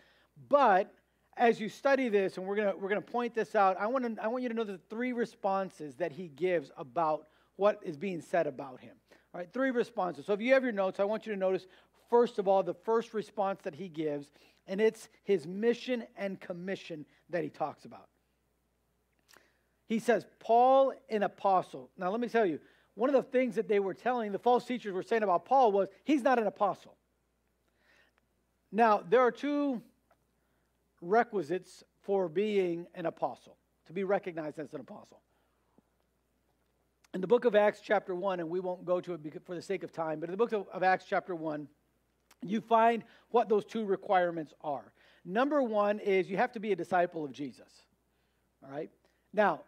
But 0.49 0.93
as 1.37 1.61
you 1.61 1.69
study 1.69 2.09
this, 2.09 2.37
and 2.37 2.47
we're 2.47 2.57
going 2.57 2.81
we're 2.81 2.89
gonna 2.89 3.01
point 3.01 3.35
this 3.35 3.55
out, 3.55 3.77
I, 3.79 3.87
wanna, 3.87 4.15
I 4.23 4.29
want 4.29 4.43
you 4.43 4.49
to 4.49 4.55
know 4.55 4.65
the 4.65 4.81
three 4.91 5.13
responses 5.13 5.95
that 5.97 6.13
he 6.13 6.29
gives 6.29 6.71
about 6.77 7.29
what 7.57 7.81
is 7.83 7.97
being 7.97 8.21
said 8.21 8.47
about 8.47 8.81
him. 8.81 8.95
All 9.35 9.41
right, 9.41 9.53
three 9.53 9.71
responses. 9.71 10.27
So 10.27 10.33
if 10.33 10.41
you 10.41 10.53
have 10.55 10.63
your 10.63 10.73
notes, 10.73 11.01
I 11.01 11.05
want 11.05 11.27
you 11.27 11.33
to 11.33 11.39
notice, 11.39 11.67
first 12.09 12.39
of 12.39 12.49
all, 12.49 12.63
the 12.63 12.75
first 12.75 13.13
response 13.15 13.61
that 13.65 13.75
he 13.75 13.89
gives, 13.89 14.29
and 14.67 14.81
it's 14.81 15.09
his 15.25 15.47
mission 15.47 16.05
and 16.17 16.41
commission 16.41 17.05
that 17.31 17.43
he 17.43 17.51
talks 17.51 17.85
about. 17.85 18.09
He 19.89 19.99
says, 19.99 20.27
Paul, 20.41 20.93
an 21.09 21.23
apostle. 21.23 21.91
Now, 21.97 22.11
let 22.11 22.21
me 22.21 22.29
tell 22.29 22.47
you, 22.47 22.59
one 22.95 23.09
of 23.11 23.15
the 23.15 23.23
things 23.23 23.55
that 23.55 23.69
they 23.69 23.79
were 23.79 23.95
telling, 23.95 24.33
the 24.33 24.39
false 24.39 24.65
teachers 24.65 24.93
were 24.93 25.03
saying 25.03 25.23
about 25.23 25.45
Paul 25.45 25.71
was, 25.71 25.89
he's 26.05 26.23
not 26.23 26.39
an 26.39 26.47
apostle. 26.47 26.96
Now, 28.73 29.03
there 29.09 29.21
are 29.21 29.31
two 29.31 29.83
requisites 31.01 31.85
for 32.03 32.29
being 32.29 32.87
an 32.95 33.07
apostle, 33.07 33.57
to 33.87 33.93
be 33.93 34.05
recognized 34.05 34.59
as 34.59 34.75
an 34.75 34.81
apostle. 34.81 35.21
In 37.15 37.21
the 37.21 37.27
book 37.27 37.45
of 37.45 37.55
Acts, 37.55 37.81
chapter 37.83 38.15
1, 38.15 38.41
and 38.41 38.51
we 38.51 38.61
won't 38.61 38.85
go 38.85 39.01
to 39.01 39.15
it 39.15 39.43
for 39.45 39.55
the 39.55 39.63
sake 39.63 39.83
of 39.83 39.93
time, 39.93 40.21
but 40.21 40.29
in 40.29 40.33
the 40.33 40.37
book 40.37 40.53
of, 40.53 40.83
Acts, 40.83 41.07
chapter 41.09 41.35
1, 41.35 41.67
you 42.43 42.61
find 42.61 43.05
what 43.31 43.49
those 43.49 43.65
two 43.65 43.85
requirements 43.85 44.53
are. 44.63 44.93
Number 45.25 45.63
one 45.63 45.99
is 45.99 46.29
you 46.29 46.37
have 46.37 46.53
to 46.53 46.61
be 46.61 46.73
a 46.73 46.77
disciple 46.77 47.25
of 47.25 47.33
Jesus. 47.33 47.87
All 48.63 48.71
right? 48.71 48.91
Now, 49.33 49.63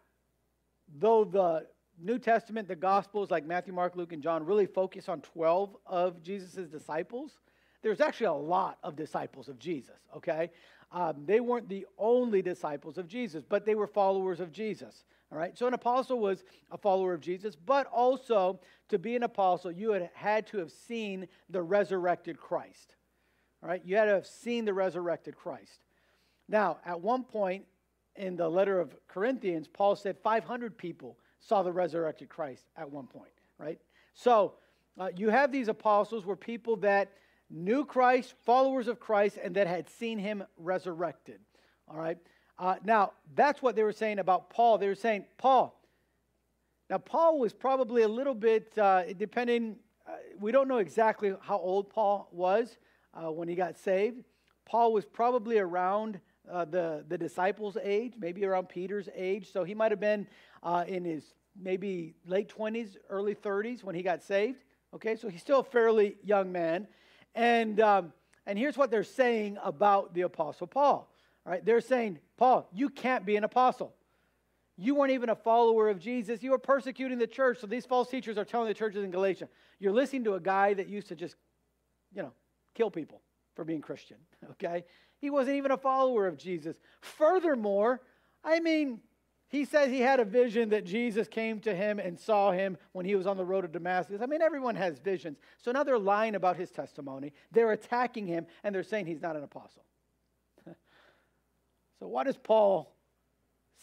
though 0.98 1.24
the 1.24 1.66
New 2.00 2.18
Testament, 2.18 2.68
the 2.68 2.76
Gospels 2.76 3.30
like 3.30 3.44
Matthew, 3.44 3.72
Mark, 3.72 3.96
Luke, 3.96 4.12
and 4.12 4.22
John 4.22 4.44
really 4.44 4.66
focus 4.66 5.08
on 5.08 5.20
12 5.22 5.76
of 5.86 6.22
Jesus' 6.22 6.68
disciples, 6.68 7.38
there's 7.82 8.00
actually 8.00 8.26
a 8.26 8.32
lot 8.32 8.78
of 8.82 8.96
disciples 8.96 9.48
of 9.48 9.58
Jesus, 9.58 9.96
okay? 10.16 10.50
Um, 10.90 11.24
they 11.26 11.40
weren't 11.40 11.68
the 11.68 11.86
only 11.98 12.42
disciples 12.42 12.98
of 12.98 13.06
Jesus, 13.06 13.44
but 13.48 13.64
they 13.64 13.74
were 13.74 13.86
followers 13.86 14.40
of 14.40 14.52
Jesus. 14.52 15.04
All 15.30 15.38
right, 15.38 15.56
so 15.56 15.66
an 15.66 15.74
apostle 15.74 16.18
was 16.20 16.42
a 16.70 16.78
follower 16.78 17.12
of 17.12 17.20
Jesus, 17.20 17.54
but 17.54 17.86
also 17.86 18.60
to 18.88 18.98
be 18.98 19.14
an 19.14 19.22
apostle, 19.22 19.70
you 19.70 19.92
had 19.92 20.08
had 20.14 20.46
to 20.48 20.58
have 20.58 20.70
seen 20.70 21.28
the 21.50 21.62
resurrected 21.62 22.38
Christ. 22.38 22.94
All 23.62 23.68
right, 23.68 23.82
you 23.84 23.96
had 23.96 24.06
to 24.06 24.14
have 24.14 24.26
seen 24.26 24.64
the 24.64 24.72
resurrected 24.72 25.36
Christ. 25.36 25.84
Now, 26.48 26.78
at 26.86 27.00
one 27.00 27.24
point 27.24 27.66
in 28.16 28.36
the 28.36 28.48
letter 28.48 28.80
of 28.80 28.96
Corinthians, 29.06 29.68
Paul 29.68 29.96
said 29.96 30.16
500 30.22 30.78
people 30.78 31.18
saw 31.40 31.62
the 31.62 31.72
resurrected 31.72 32.30
Christ 32.30 32.64
at 32.76 32.90
one 32.90 33.06
point, 33.06 33.32
right? 33.58 33.78
So 34.14 34.54
uh, 34.98 35.10
you 35.14 35.28
have 35.28 35.52
these 35.52 35.68
apostles 35.68 36.24
were 36.24 36.36
people 36.36 36.76
that 36.76 37.12
knew 37.50 37.84
Christ, 37.84 38.34
followers 38.44 38.88
of 38.88 39.00
Christ, 39.00 39.38
and 39.42 39.54
that 39.56 39.66
had 39.66 39.88
seen 39.88 40.18
him 40.18 40.44
resurrected. 40.56 41.40
All 41.88 41.98
right. 41.98 42.18
Uh, 42.58 42.76
now, 42.84 43.12
that's 43.34 43.62
what 43.62 43.76
they 43.76 43.82
were 43.82 43.92
saying 43.92 44.18
about 44.18 44.50
Paul. 44.50 44.78
They 44.78 44.88
were 44.88 44.94
saying, 44.94 45.24
Paul. 45.38 45.80
Now, 46.90 46.98
Paul 46.98 47.38
was 47.38 47.52
probably 47.52 48.02
a 48.02 48.08
little 48.08 48.34
bit, 48.34 48.76
uh, 48.76 49.04
depending, 49.16 49.76
uh, 50.06 50.12
we 50.40 50.52
don't 50.52 50.68
know 50.68 50.78
exactly 50.78 51.34
how 51.40 51.58
old 51.58 51.90
Paul 51.90 52.28
was 52.32 52.78
uh, 53.14 53.30
when 53.30 53.48
he 53.48 53.54
got 53.54 53.78
saved. 53.78 54.24
Paul 54.64 54.92
was 54.92 55.04
probably 55.04 55.58
around 55.58 56.20
uh, 56.50 56.64
the, 56.64 57.04
the 57.08 57.16
disciples' 57.16 57.76
age, 57.82 58.14
maybe 58.18 58.44
around 58.44 58.68
Peter's 58.68 59.08
age. 59.14 59.52
So 59.52 59.64
he 59.64 59.74
might 59.74 59.92
have 59.92 60.00
been 60.00 60.26
uh, 60.62 60.84
in 60.86 61.04
his 61.04 61.34
maybe 61.60 62.14
late 62.26 62.52
20s, 62.54 62.96
early 63.10 63.34
30s 63.34 63.84
when 63.84 63.94
he 63.94 64.02
got 64.02 64.22
saved. 64.22 64.64
Okay, 64.94 65.16
so 65.16 65.28
he's 65.28 65.42
still 65.42 65.60
a 65.60 65.64
fairly 65.64 66.16
young 66.24 66.50
man. 66.50 66.86
And, 67.38 67.78
um, 67.78 68.12
and 68.46 68.58
here's 68.58 68.76
what 68.76 68.90
they're 68.90 69.04
saying 69.04 69.58
about 69.62 70.12
the 70.12 70.22
Apostle 70.22 70.66
Paul. 70.66 71.08
Right, 71.46 71.64
they're 71.64 71.80
saying, 71.80 72.18
Paul, 72.36 72.68
you 72.74 72.90
can't 72.90 73.24
be 73.24 73.36
an 73.36 73.44
apostle. 73.44 73.94
You 74.76 74.96
weren't 74.96 75.12
even 75.12 75.30
a 75.30 75.36
follower 75.36 75.88
of 75.88 76.00
Jesus. 76.00 76.42
You 76.42 76.50
were 76.50 76.58
persecuting 76.58 77.16
the 77.16 77.28
church. 77.28 77.60
So 77.60 77.68
these 77.68 77.86
false 77.86 78.10
teachers 78.10 78.36
are 78.38 78.44
telling 78.44 78.66
the 78.68 78.74
churches 78.74 79.04
in 79.04 79.12
Galatia, 79.12 79.48
you're 79.78 79.92
listening 79.92 80.24
to 80.24 80.34
a 80.34 80.40
guy 80.40 80.74
that 80.74 80.88
used 80.88 81.08
to 81.08 81.14
just, 81.14 81.36
you 82.12 82.22
know, 82.22 82.32
kill 82.74 82.90
people 82.90 83.22
for 83.54 83.64
being 83.64 83.80
Christian. 83.80 84.18
Okay? 84.50 84.84
He 85.20 85.30
wasn't 85.30 85.56
even 85.56 85.70
a 85.70 85.76
follower 85.76 86.26
of 86.26 86.36
Jesus. 86.36 86.76
Furthermore, 87.00 88.00
I 88.44 88.60
mean, 88.60 89.00
he 89.48 89.64
says 89.64 89.90
he 89.90 90.00
had 90.00 90.20
a 90.20 90.24
vision 90.24 90.68
that 90.70 90.84
Jesus 90.84 91.26
came 91.26 91.58
to 91.60 91.74
him 91.74 91.98
and 91.98 92.20
saw 92.20 92.52
him 92.52 92.76
when 92.92 93.06
he 93.06 93.14
was 93.14 93.26
on 93.26 93.38
the 93.38 93.44
road 93.44 93.62
to 93.62 93.68
Damascus. 93.68 94.20
I 94.22 94.26
mean, 94.26 94.42
everyone 94.42 94.74
has 94.76 94.98
visions. 94.98 95.38
So 95.56 95.72
now 95.72 95.82
they're 95.84 95.98
lying 95.98 96.34
about 96.34 96.56
his 96.56 96.70
testimony. 96.70 97.32
They're 97.50 97.72
attacking 97.72 98.26
him, 98.26 98.46
and 98.62 98.74
they're 98.74 98.82
saying 98.82 99.06
he's 99.06 99.22
not 99.22 99.36
an 99.36 99.44
apostle. 99.44 99.84
so, 100.66 102.06
what 102.06 102.26
does 102.26 102.36
Paul 102.36 102.94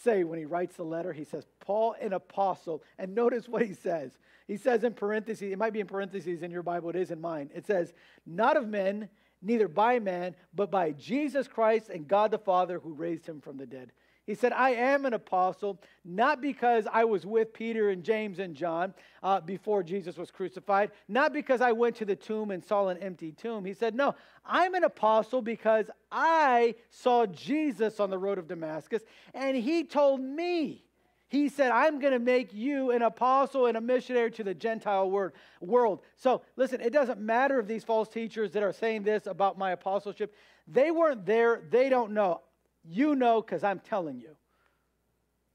say 0.03 0.23
when 0.23 0.37
he 0.37 0.45
writes 0.45 0.75
the 0.75 0.83
letter? 0.83 1.11
He 1.11 1.23
says, 1.23 1.47
Paul, 1.59 1.95
an 1.99 2.13
apostle. 2.13 2.83
And 2.99 3.15
notice 3.15 3.49
what 3.49 3.63
he 3.63 3.73
says. 3.73 4.19
He 4.47 4.57
says 4.57 4.83
in 4.83 4.93
parentheses, 4.93 5.51
it 5.51 5.57
might 5.57 5.73
be 5.73 5.79
in 5.79 5.87
parentheses 5.87 6.43
in 6.43 6.51
your 6.51 6.61
Bible, 6.61 6.91
it 6.91 6.95
is 6.95 7.09
in 7.09 7.19
mine. 7.19 7.49
It 7.55 7.65
says, 7.65 7.91
Not 8.27 8.55
of 8.55 8.67
men, 8.67 9.09
neither 9.41 9.67
by 9.67 9.97
man, 9.97 10.35
but 10.53 10.69
by 10.69 10.91
Jesus 10.91 11.47
Christ 11.47 11.89
and 11.89 12.07
God 12.07 12.29
the 12.29 12.37
Father 12.37 12.77
who 12.77 12.93
raised 12.93 13.25
him 13.25 13.41
from 13.41 13.57
the 13.57 13.65
dead. 13.65 13.91
He 14.25 14.33
said, 14.33 14.53
I 14.53 14.71
am 14.71 15.05
an 15.05 15.13
apostle, 15.13 15.79
not 16.03 16.41
because 16.41 16.87
I 16.91 17.03
was 17.05 17.27
with 17.27 17.53
Peter 17.53 17.91
and 17.91 18.03
James 18.03 18.39
and 18.39 18.55
John 18.55 18.93
uh, 19.21 19.39
before 19.39 19.83
Jesus 19.83 20.17
was 20.17 20.31
crucified, 20.31 20.91
not 21.07 21.31
because 21.31 21.61
I 21.61 21.71
went 21.73 21.95
to 21.97 22.05
the 22.05 22.15
tomb 22.15 22.49
and 22.49 22.63
saw 22.63 22.87
an 22.87 22.97
empty 22.97 23.31
tomb. 23.31 23.65
He 23.65 23.73
said, 23.73 23.93
No, 23.93 24.15
I'm 24.43 24.73
an 24.73 24.83
apostle 24.83 25.43
because 25.43 25.91
I 26.11 26.73
saw 26.89 27.27
Jesus 27.27 27.99
on 27.99 28.09
the 28.09 28.17
road 28.17 28.39
of 28.39 28.47
Damascus, 28.47 29.03
and 29.33 29.55
he 29.55 29.83
told 29.83 30.21
me. 30.21 30.81
He 31.27 31.49
said, 31.49 31.71
I'm 31.71 31.99
going 31.99 32.13
to 32.13 32.19
make 32.19 32.53
you 32.53 32.91
an 32.91 33.01
apostle 33.01 33.65
and 33.65 33.75
a 33.75 33.81
missionary 33.81 34.29
to 34.31 34.43
the 34.43 34.53
Gentile 34.53 35.09
word, 35.09 35.33
world. 35.59 36.01
So, 36.17 36.43
listen, 36.55 36.81
it 36.81 36.93
doesn't 36.93 37.19
matter 37.19 37.59
if 37.59 37.67
these 37.67 37.83
false 37.83 38.07
teachers 38.07 38.51
that 38.51 38.61
are 38.61 38.71
saying 38.71 39.03
this 39.03 39.25
about 39.25 39.57
my 39.57 39.71
apostleship, 39.71 40.35
they 40.67 40.91
weren't 40.91 41.25
there, 41.25 41.63
they 41.71 41.89
don't 41.89 42.11
know. 42.11 42.41
You 42.87 43.15
know 43.15 43.41
because 43.41 43.63
I'm 43.63 43.79
telling 43.79 44.19
you. 44.19 44.35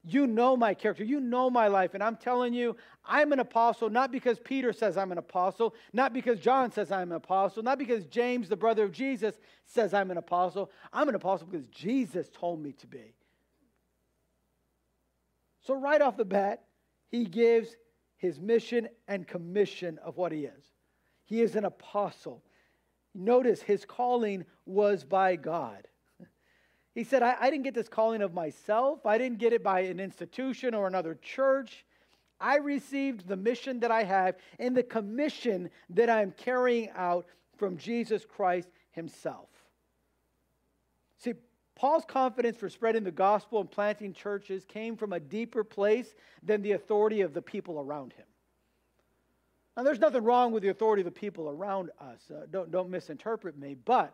You 0.03 0.25
know 0.25 0.57
my 0.57 0.73
character. 0.73 1.03
You 1.03 1.19
know 1.19 1.49
my 1.49 1.67
life. 1.67 1.93
And 1.93 2.03
I'm 2.03 2.15
telling 2.15 2.53
you, 2.53 2.75
I'm 3.05 3.31
an 3.33 3.39
apostle, 3.39 3.89
not 3.89 4.11
because 4.11 4.39
Peter 4.39 4.73
says 4.73 4.97
I'm 4.97 5.11
an 5.11 5.19
apostle, 5.19 5.75
not 5.93 6.11
because 6.11 6.39
John 6.39 6.71
says 6.71 6.91
I'm 6.91 7.11
an 7.11 7.17
apostle, 7.17 7.61
not 7.61 7.77
because 7.77 8.05
James, 8.05 8.49
the 8.49 8.55
brother 8.55 8.83
of 8.83 8.91
Jesus, 8.91 9.35
says 9.65 9.93
I'm 9.93 10.09
an 10.09 10.17
apostle. 10.17 10.71
I'm 10.91 11.07
an 11.07 11.15
apostle 11.15 11.47
because 11.47 11.67
Jesus 11.67 12.29
told 12.33 12.61
me 12.61 12.71
to 12.73 12.87
be. 12.87 13.13
So, 15.61 15.75
right 15.75 16.01
off 16.01 16.17
the 16.17 16.25
bat, 16.25 16.63
he 17.09 17.25
gives 17.25 17.75
his 18.17 18.39
mission 18.39 18.89
and 19.07 19.27
commission 19.27 19.99
of 20.03 20.17
what 20.17 20.31
he 20.31 20.45
is. 20.45 20.63
He 21.25 21.41
is 21.41 21.55
an 21.55 21.65
apostle. 21.65 22.43
Notice 23.13 23.61
his 23.61 23.85
calling 23.85 24.45
was 24.65 25.03
by 25.03 25.35
God. 25.35 25.87
He 26.93 27.03
said, 27.03 27.23
I, 27.23 27.37
I, 27.39 27.49
didn't 27.49 27.63
get 27.63 27.73
this 27.73 27.87
calling 27.87 28.21
of 28.21 28.33
myself. 28.33 29.05
I 29.05 29.17
didn't 29.17 29.39
get 29.39 29.53
it 29.53 29.63
by 29.63 29.81
an 29.81 29.99
institution 29.99 30.73
or 30.73 30.87
another 30.87 31.15
church. 31.21 31.85
I 32.39 32.57
received 32.57 33.27
the 33.27 33.37
mission 33.37 33.79
that 33.81 33.91
I 33.91 34.03
have 34.03 34.35
and 34.59 34.75
the 34.75 34.83
commission 34.83 35.69
that 35.91 36.09
I'm 36.09 36.31
carrying 36.31 36.89
out 36.95 37.25
from 37.57 37.77
Jesus 37.77 38.25
Christ 38.25 38.69
Himself. 38.91 39.47
See, 41.19 41.33
Paul's 41.75 42.03
confidence 42.05 42.57
for 42.57 42.67
spreading 42.67 43.03
the 43.03 43.11
gospel 43.11 43.61
and 43.61 43.69
planting 43.69 44.11
churches 44.13 44.65
came 44.65 44.97
from 44.97 45.13
a 45.13 45.19
deeper 45.19 45.63
place 45.63 46.15
than 46.43 46.61
the 46.61 46.73
authority 46.73 47.21
of 47.21 47.33
the 47.33 47.41
people 47.41 47.79
around 47.79 48.13
him. 48.13 48.25
Now, 49.77 49.83
there's 49.83 49.99
nothing 49.99 50.23
wrong 50.23 50.51
with 50.51 50.63
the 50.63 50.69
authority 50.69 51.01
of 51.01 51.05
the 51.05 51.11
people 51.11 51.49
around 51.49 51.91
us. 51.99 52.29
Uh, 52.29 52.45
don't, 52.51 52.71
don't 52.71 52.89
misinterpret 52.89 53.57
me. 53.57 53.75
But 53.85 54.13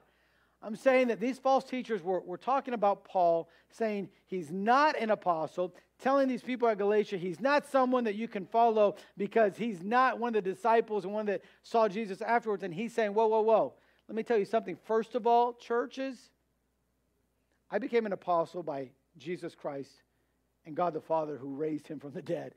I'm 0.61 0.75
saying 0.75 1.09
that 1.09 1.19
these 1.19 1.37
false 1.37 1.63
teachers 1.63 2.01
were, 2.01 2.19
were 2.21 2.37
talking 2.37 2.73
about 2.73 3.03
Paul, 3.03 3.47
saying 3.69 4.09
he's 4.25 4.51
not 4.51 4.97
an 4.99 5.11
apostle, 5.11 5.75
telling 5.99 6.27
these 6.27 6.41
people 6.41 6.67
at 6.67 6.77
Galatia 6.77 7.17
he's 7.17 7.39
not 7.39 7.69
someone 7.69 8.03
that 8.05 8.15
you 8.15 8.27
can 8.27 8.45
follow 8.45 8.95
because 9.17 9.55
he's 9.55 9.83
not 9.83 10.19
one 10.19 10.35
of 10.35 10.43
the 10.43 10.53
disciples 10.53 11.05
and 11.05 11.13
one 11.13 11.27
that 11.27 11.41
saw 11.61 11.87
Jesus 11.87 12.21
afterwards. 12.21 12.63
And 12.63 12.73
he's 12.73 12.93
saying, 12.93 13.13
whoa, 13.13 13.27
whoa, 13.27 13.41
whoa. 13.41 13.73
Let 14.07 14.15
me 14.15 14.23
tell 14.23 14.37
you 14.37 14.45
something. 14.45 14.77
First 14.85 15.15
of 15.15 15.27
all, 15.27 15.53
churches, 15.53 16.31
I 17.69 17.77
became 17.77 18.05
an 18.05 18.13
apostle 18.13 18.63
by 18.63 18.89
Jesus 19.17 19.53
Christ 19.53 19.91
and 20.65 20.75
God 20.75 20.93
the 20.93 21.01
Father 21.01 21.37
who 21.37 21.55
raised 21.55 21.87
him 21.87 21.99
from 21.99 22.11
the 22.11 22.21
dead. 22.21 22.53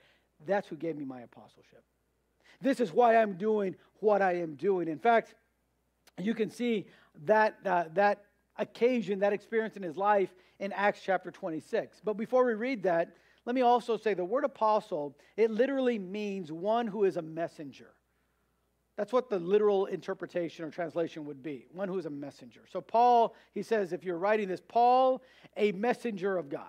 That's 0.47 0.69
who 0.69 0.77
gave 0.77 0.97
me 0.97 1.05
my 1.05 1.21
apostleship. 1.21 1.85
This 2.61 2.81
is 2.81 2.93
why 2.93 3.17
I'm 3.17 3.35
doing 3.35 3.75
what 4.01 4.23
I 4.23 4.35
am 4.37 4.55
doing. 4.55 4.89
In 4.89 4.99
fact, 4.99 5.35
you 6.19 6.35
can 6.35 6.51
see 6.51 6.87
that, 7.25 7.59
uh, 7.65 7.85
that 7.95 8.25
occasion, 8.57 9.19
that 9.21 9.33
experience 9.33 9.77
in 9.77 9.83
his 9.83 9.97
life 9.97 10.35
in 10.59 10.73
Acts 10.73 11.01
chapter 11.05 11.31
26. 11.31 12.01
But 12.05 12.15
before 12.15 12.45
we 12.45 12.55
read 12.55 12.83
that, 12.85 13.17
let 13.47 13.55
me 13.55 13.63
also 13.63 13.97
say 13.97 14.15
the 14.15 14.25
word 14.25 14.45
apostle, 14.45 15.17
it 15.37 15.51
literally 15.51 15.99
means 15.99 16.53
one 16.53 16.87
who 16.87 17.05
is 17.05 17.17
a 17.17 17.23
messenger. 17.23 17.93
That's 18.97 19.13
what 19.13 19.31
the 19.31 19.39
literal 19.39 19.87
interpretation 19.87 20.65
or 20.65 20.71
translation 20.71 21.25
would 21.25 21.43
be 21.43 21.67
one 21.73 21.89
who 21.89 21.99
is 21.99 22.05
a 22.05 22.11
messenger. 22.11 22.61
So, 22.71 22.83
Paul, 22.83 23.35
he 23.53 23.63
says, 23.63 23.95
if 23.95 24.05
you're 24.05 24.19
writing 24.19 24.47
this, 24.47 24.61
Paul, 24.61 25.23
a 25.57 25.73
messenger 25.73 26.37
of 26.37 26.51
God, 26.51 26.69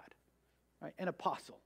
right? 0.82 0.94
an 0.98 1.10
apostle, 1.10 1.60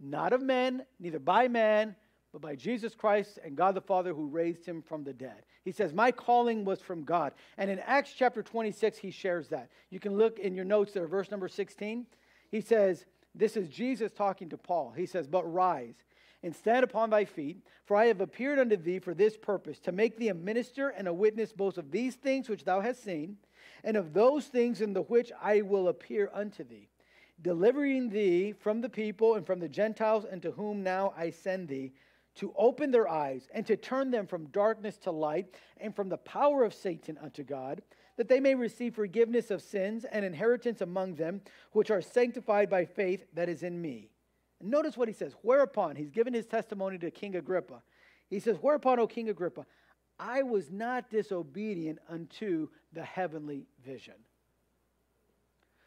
not 0.00 0.32
of 0.32 0.40
men, 0.40 0.86
neither 0.98 1.18
by 1.18 1.48
man, 1.48 1.96
but 2.32 2.42
by 2.42 2.54
Jesus 2.54 2.94
Christ 2.94 3.38
and 3.44 3.56
God 3.56 3.74
the 3.74 3.80
Father 3.80 4.12
who 4.12 4.26
raised 4.26 4.64
him 4.66 4.82
from 4.82 5.04
the 5.04 5.12
dead. 5.12 5.44
He 5.64 5.72
says, 5.72 5.92
My 5.92 6.12
calling 6.12 6.64
was 6.64 6.80
from 6.80 7.04
God. 7.04 7.32
And 7.56 7.70
in 7.70 7.78
Acts 7.80 8.12
chapter 8.16 8.42
26, 8.42 8.98
he 8.98 9.10
shares 9.10 9.48
that. 9.48 9.70
You 9.90 10.00
can 10.00 10.16
look 10.16 10.38
in 10.38 10.54
your 10.54 10.64
notes 10.64 10.92
there, 10.92 11.06
verse 11.06 11.30
number 11.30 11.48
16. 11.48 12.06
He 12.50 12.60
says, 12.60 13.06
This 13.34 13.56
is 13.56 13.68
Jesus 13.68 14.12
talking 14.12 14.50
to 14.50 14.58
Paul. 14.58 14.92
He 14.96 15.06
says, 15.06 15.26
But 15.26 15.50
rise 15.50 15.94
and 16.42 16.54
stand 16.54 16.84
upon 16.84 17.10
thy 17.10 17.24
feet, 17.24 17.58
for 17.84 17.96
I 17.96 18.06
have 18.06 18.20
appeared 18.20 18.58
unto 18.58 18.76
thee 18.76 18.98
for 18.98 19.14
this 19.14 19.36
purpose, 19.36 19.78
to 19.80 19.92
make 19.92 20.16
thee 20.16 20.28
a 20.28 20.34
minister 20.34 20.90
and 20.90 21.08
a 21.08 21.12
witness 21.12 21.52
both 21.52 21.78
of 21.78 21.90
these 21.90 22.14
things 22.14 22.48
which 22.48 22.64
thou 22.64 22.80
hast 22.80 23.02
seen, 23.02 23.38
and 23.82 23.96
of 23.96 24.12
those 24.12 24.46
things 24.46 24.80
in 24.80 24.92
the 24.92 25.02
which 25.02 25.32
I 25.42 25.62
will 25.62 25.88
appear 25.88 26.30
unto 26.32 26.62
thee, 26.62 26.88
delivering 27.42 28.10
thee 28.10 28.52
from 28.52 28.80
the 28.80 28.88
people 28.88 29.34
and 29.34 29.44
from 29.44 29.58
the 29.58 29.68
Gentiles, 29.68 30.26
unto 30.30 30.52
whom 30.52 30.82
now 30.82 31.12
I 31.16 31.30
send 31.30 31.68
thee 31.68 31.92
to 32.38 32.52
open 32.56 32.90
their 32.90 33.08
eyes 33.08 33.48
and 33.52 33.66
to 33.66 33.76
turn 33.76 34.10
them 34.10 34.26
from 34.26 34.46
darkness 34.46 34.96
to 34.98 35.10
light 35.10 35.54
and 35.78 35.94
from 35.94 36.08
the 36.08 36.16
power 36.18 36.64
of 36.64 36.72
Satan 36.72 37.18
unto 37.22 37.42
God, 37.42 37.82
that 38.16 38.28
they 38.28 38.40
may 38.40 38.54
receive 38.54 38.94
forgiveness 38.94 39.50
of 39.50 39.60
sins 39.60 40.04
and 40.04 40.24
inheritance 40.24 40.80
among 40.80 41.14
them 41.14 41.40
which 41.72 41.90
are 41.90 42.00
sanctified 42.00 42.70
by 42.70 42.84
faith 42.84 43.24
that 43.34 43.48
is 43.48 43.62
in 43.62 43.80
me. 43.80 44.10
And 44.60 44.70
notice 44.70 44.96
what 44.96 45.08
he 45.08 45.14
says. 45.14 45.34
Whereupon, 45.42 45.96
he's 45.96 46.10
given 46.10 46.32
his 46.32 46.46
testimony 46.46 46.98
to 46.98 47.10
King 47.10 47.36
Agrippa. 47.36 47.82
He 48.30 48.40
says, 48.40 48.56
Whereupon, 48.60 48.98
O 48.98 49.06
King 49.06 49.28
Agrippa, 49.28 49.66
I 50.18 50.42
was 50.42 50.70
not 50.70 51.10
disobedient 51.10 51.98
unto 52.08 52.68
the 52.92 53.04
heavenly 53.04 53.66
vision. 53.84 54.14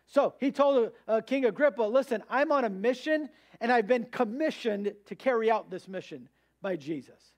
So 0.08 0.34
he 0.40 0.52
told 0.52 0.92
uh, 1.08 1.22
King 1.22 1.46
Agrippa, 1.46 1.84
Listen, 1.84 2.24
I'm 2.30 2.52
on 2.52 2.66
a 2.66 2.70
mission 2.70 3.30
and 3.62 3.72
I've 3.72 3.88
been 3.88 4.06
commissioned 4.06 4.94
to 5.06 5.16
carry 5.16 5.50
out 5.50 5.70
this 5.70 5.88
mission 5.88 6.28
by 6.62 6.76
Jesus. 6.76 7.34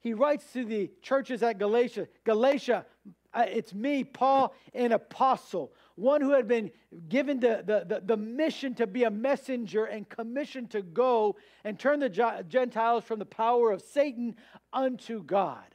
He 0.00 0.14
writes 0.14 0.52
to 0.52 0.64
the 0.64 0.90
churches 1.02 1.42
at 1.42 1.58
Galatia 1.58 2.08
Galatia, 2.24 2.86
uh, 3.34 3.44
it's 3.46 3.74
me, 3.74 4.04
Paul, 4.04 4.54
an 4.72 4.92
apostle, 4.92 5.72
one 5.96 6.20
who 6.20 6.30
had 6.30 6.48
been 6.48 6.70
given 7.08 7.40
the, 7.40 7.62
the, 7.66 7.84
the, 7.86 8.02
the, 8.04 8.16
mission 8.16 8.74
to 8.76 8.86
be 8.86 9.04
a 9.04 9.10
messenger 9.10 9.84
and 9.84 10.08
commissioned 10.08 10.70
to 10.70 10.80
go 10.82 11.36
and 11.64 11.78
turn 11.78 12.00
the 12.00 12.44
Gentiles 12.48 13.04
from 13.04 13.18
the 13.18 13.26
power 13.26 13.70
of 13.70 13.82
Satan 13.82 14.36
unto 14.72 15.22
God. 15.22 15.74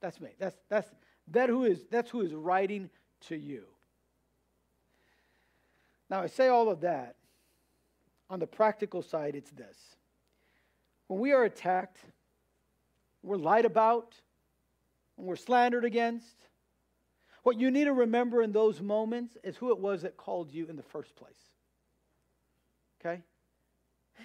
That's 0.00 0.20
me. 0.20 0.30
That's, 0.38 0.56
that's, 0.70 0.90
that 1.28 1.48
who 1.48 1.64
is, 1.64 1.84
that's 1.90 2.10
who 2.10 2.22
is 2.22 2.32
writing 2.32 2.88
to 3.28 3.36
you. 3.36 3.64
Now, 6.08 6.22
I 6.22 6.26
say 6.26 6.48
all 6.48 6.68
of 6.68 6.80
that. 6.80 7.16
On 8.30 8.38
the 8.38 8.46
practical 8.46 9.02
side, 9.02 9.34
it's 9.34 9.50
this. 9.50 9.76
When 11.08 11.20
we 11.20 11.32
are 11.32 11.44
attacked, 11.44 11.98
we're 13.22 13.36
lied 13.36 13.64
about, 13.64 14.14
and 15.16 15.26
we're 15.26 15.36
slandered 15.36 15.84
against, 15.84 16.36
what 17.42 17.58
you 17.58 17.70
need 17.70 17.84
to 17.84 17.92
remember 17.92 18.42
in 18.42 18.52
those 18.52 18.80
moments 18.80 19.36
is 19.42 19.56
who 19.56 19.70
it 19.70 19.78
was 19.78 20.02
that 20.02 20.16
called 20.16 20.52
you 20.52 20.66
in 20.66 20.76
the 20.76 20.82
first 20.82 21.16
place. 21.16 21.36
Okay? 23.00 23.22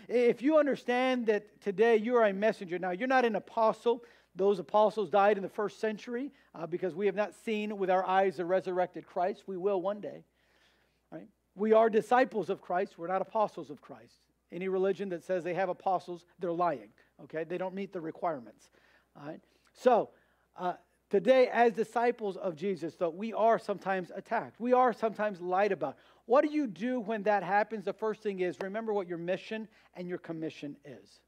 If 0.07 0.41
you 0.41 0.57
understand 0.57 1.25
that 1.25 1.61
today 1.61 1.97
you 1.97 2.15
are 2.15 2.25
a 2.25 2.33
messenger, 2.33 2.77
now 2.77 2.91
you're 2.91 3.07
not 3.07 3.25
an 3.25 3.35
apostle. 3.35 4.03
Those 4.35 4.59
apostles 4.59 5.09
died 5.09 5.37
in 5.37 5.43
the 5.43 5.49
first 5.49 5.79
century 5.79 6.31
uh, 6.53 6.67
because 6.67 6.93
we 6.93 7.07
have 7.07 7.15
not 7.15 7.33
seen 7.43 7.77
with 7.77 7.89
our 7.89 8.05
eyes 8.05 8.37
the 8.37 8.45
resurrected 8.45 9.07
Christ. 9.07 9.43
We 9.47 9.57
will 9.57 9.81
one 9.81 9.99
day. 9.99 10.23
Right? 11.11 11.27
We 11.55 11.73
are 11.73 11.89
disciples 11.89 12.51
of 12.51 12.61
Christ. 12.61 12.99
We're 12.99 13.07
not 13.07 13.21
apostles 13.21 13.71
of 13.71 13.81
Christ. 13.81 14.19
Any 14.51 14.67
religion 14.67 15.09
that 15.09 15.23
says 15.23 15.43
they 15.43 15.53
have 15.53 15.69
apostles, 15.69 16.25
they're 16.39 16.51
lying. 16.51 16.89
Okay? 17.23 17.43
They 17.43 17.57
don't 17.57 17.75
meet 17.75 17.93
the 17.93 18.01
requirements. 18.01 18.69
All 19.15 19.27
right? 19.27 19.41
So, 19.73 20.09
uh, 20.55 20.73
today, 21.09 21.49
as 21.51 21.73
disciples 21.73 22.37
of 22.37 22.55
Jesus, 22.55 22.95
though, 22.95 23.09
we 23.09 23.33
are 23.33 23.59
sometimes 23.59 24.11
attacked. 24.15 24.59
We 24.59 24.73
are 24.73 24.93
sometimes 24.93 25.41
lied 25.41 25.71
about. 25.71 25.97
What 26.25 26.43
do 26.43 26.51
you 26.51 26.67
do 26.67 26.99
when 26.99 27.23
that 27.23 27.43
happens? 27.43 27.85
The 27.85 27.93
first 27.93 28.21
thing 28.21 28.39
is 28.39 28.57
remember 28.61 28.93
what 28.93 29.07
your 29.07 29.17
mission 29.17 29.67
and 29.95 30.07
your 30.07 30.17
commission 30.17 30.77
is. 30.85 31.19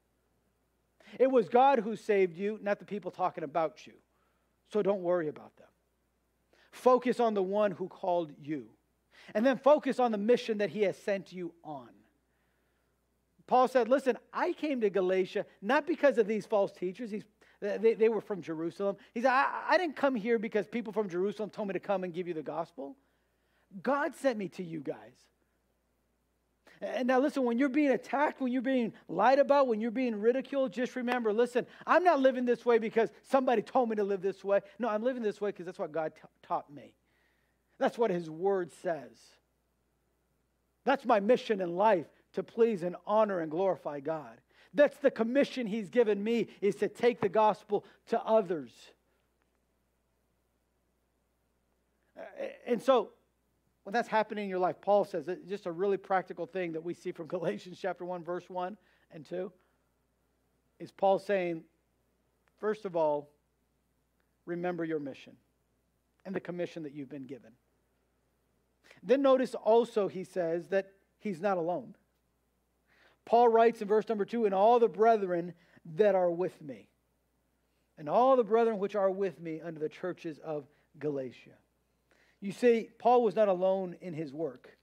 It 1.18 1.30
was 1.30 1.48
God 1.48 1.80
who 1.80 1.96
saved 1.96 2.36
you, 2.36 2.58
not 2.62 2.78
the 2.78 2.84
people 2.84 3.10
talking 3.10 3.44
about 3.44 3.86
you. 3.86 3.94
So 4.72 4.82
don't 4.82 5.02
worry 5.02 5.28
about 5.28 5.56
them. 5.56 5.66
Focus 6.70 7.18
on 7.18 7.34
the 7.34 7.42
one 7.42 7.72
who 7.72 7.88
called 7.88 8.32
you. 8.40 8.68
And 9.34 9.44
then 9.44 9.58
focus 9.58 9.98
on 9.98 10.12
the 10.12 10.18
mission 10.18 10.58
that 10.58 10.70
he 10.70 10.82
has 10.82 10.96
sent 10.96 11.32
you 11.32 11.52
on. 11.64 11.88
Paul 13.50 13.66
said, 13.66 13.88
Listen, 13.88 14.16
I 14.32 14.52
came 14.52 14.80
to 14.80 14.90
Galatia 14.90 15.44
not 15.60 15.84
because 15.84 16.18
of 16.18 16.28
these 16.28 16.46
false 16.46 16.70
teachers. 16.70 17.12
They, 17.60 17.94
they 17.94 18.08
were 18.08 18.20
from 18.20 18.42
Jerusalem. 18.42 18.94
He 19.12 19.22
said, 19.22 19.32
I, 19.32 19.64
I 19.70 19.76
didn't 19.76 19.96
come 19.96 20.14
here 20.14 20.38
because 20.38 20.68
people 20.68 20.92
from 20.92 21.08
Jerusalem 21.08 21.50
told 21.50 21.66
me 21.66 21.72
to 21.72 21.80
come 21.80 22.04
and 22.04 22.14
give 22.14 22.28
you 22.28 22.32
the 22.32 22.44
gospel. 22.44 22.94
God 23.82 24.14
sent 24.14 24.38
me 24.38 24.48
to 24.50 24.62
you 24.62 24.78
guys. 24.78 25.16
And 26.80 27.08
now, 27.08 27.18
listen, 27.18 27.42
when 27.42 27.58
you're 27.58 27.68
being 27.68 27.90
attacked, 27.90 28.40
when 28.40 28.52
you're 28.52 28.62
being 28.62 28.92
lied 29.08 29.40
about, 29.40 29.66
when 29.66 29.80
you're 29.80 29.90
being 29.90 30.20
ridiculed, 30.20 30.72
just 30.72 30.94
remember 30.94 31.32
listen, 31.32 31.66
I'm 31.88 32.04
not 32.04 32.20
living 32.20 32.44
this 32.44 32.64
way 32.64 32.78
because 32.78 33.10
somebody 33.22 33.62
told 33.62 33.88
me 33.88 33.96
to 33.96 34.04
live 34.04 34.22
this 34.22 34.44
way. 34.44 34.60
No, 34.78 34.88
I'm 34.88 35.02
living 35.02 35.24
this 35.24 35.40
way 35.40 35.50
because 35.50 35.66
that's 35.66 35.78
what 35.78 35.90
God 35.90 36.12
t- 36.14 36.22
taught 36.44 36.72
me. 36.72 36.94
That's 37.80 37.98
what 37.98 38.12
His 38.12 38.30
Word 38.30 38.70
says. 38.80 39.18
That's 40.84 41.04
my 41.04 41.18
mission 41.18 41.60
in 41.60 41.74
life 41.74 42.06
to 42.34 42.42
please 42.42 42.82
and 42.82 42.96
honor 43.06 43.40
and 43.40 43.50
glorify 43.50 44.00
God. 44.00 44.40
That's 44.72 44.96
the 44.98 45.10
commission 45.10 45.66
He's 45.66 45.90
given 45.90 46.22
me 46.22 46.48
is 46.60 46.76
to 46.76 46.88
take 46.88 47.20
the 47.20 47.28
gospel 47.28 47.84
to 48.08 48.20
others. 48.22 48.70
And 52.66 52.80
so 52.80 53.10
when 53.84 53.92
that's 53.92 54.08
happening 54.08 54.44
in 54.44 54.50
your 54.50 54.58
life, 54.58 54.76
Paul 54.80 55.04
says 55.04 55.26
it's 55.26 55.48
just 55.48 55.66
a 55.66 55.72
really 55.72 55.96
practical 55.96 56.46
thing 56.46 56.72
that 56.72 56.84
we 56.84 56.94
see 56.94 57.12
from 57.12 57.26
Galatians 57.28 57.78
chapter 57.80 58.04
1, 58.04 58.22
verse 58.22 58.48
1 58.48 58.76
and 59.10 59.26
2. 59.26 59.50
Is 60.78 60.92
Paul 60.92 61.18
saying, 61.18 61.64
first 62.58 62.84
of 62.84 62.96
all, 62.96 63.30
remember 64.46 64.84
your 64.84 64.98
mission 64.98 65.34
and 66.24 66.34
the 66.34 66.40
commission 66.40 66.82
that 66.84 66.92
you've 66.92 67.08
been 67.08 67.26
given. 67.26 67.52
Then 69.02 69.22
notice 69.22 69.54
also, 69.54 70.08
he 70.08 70.24
says, 70.24 70.68
that 70.68 70.92
he's 71.18 71.40
not 71.40 71.56
alone. 71.56 71.94
Paul 73.24 73.48
writes 73.48 73.82
in 73.82 73.88
verse 73.88 74.08
number 74.08 74.24
2 74.24 74.46
And 74.46 74.54
all 74.54 74.78
the 74.78 74.88
brethren 74.88 75.54
that 75.96 76.14
are 76.14 76.30
with 76.30 76.60
me, 76.60 76.88
and 77.98 78.08
all 78.08 78.36
the 78.36 78.44
brethren 78.44 78.78
which 78.78 78.96
are 78.96 79.10
with 79.10 79.40
me 79.40 79.60
under 79.60 79.80
the 79.80 79.88
churches 79.88 80.38
of 80.44 80.66
Galatia. 80.98 81.56
You 82.40 82.52
see, 82.52 82.88
Paul 82.98 83.22
was 83.22 83.36
not 83.36 83.48
alone 83.48 83.96
in 84.00 84.14
his 84.14 84.32
work. 84.32 84.76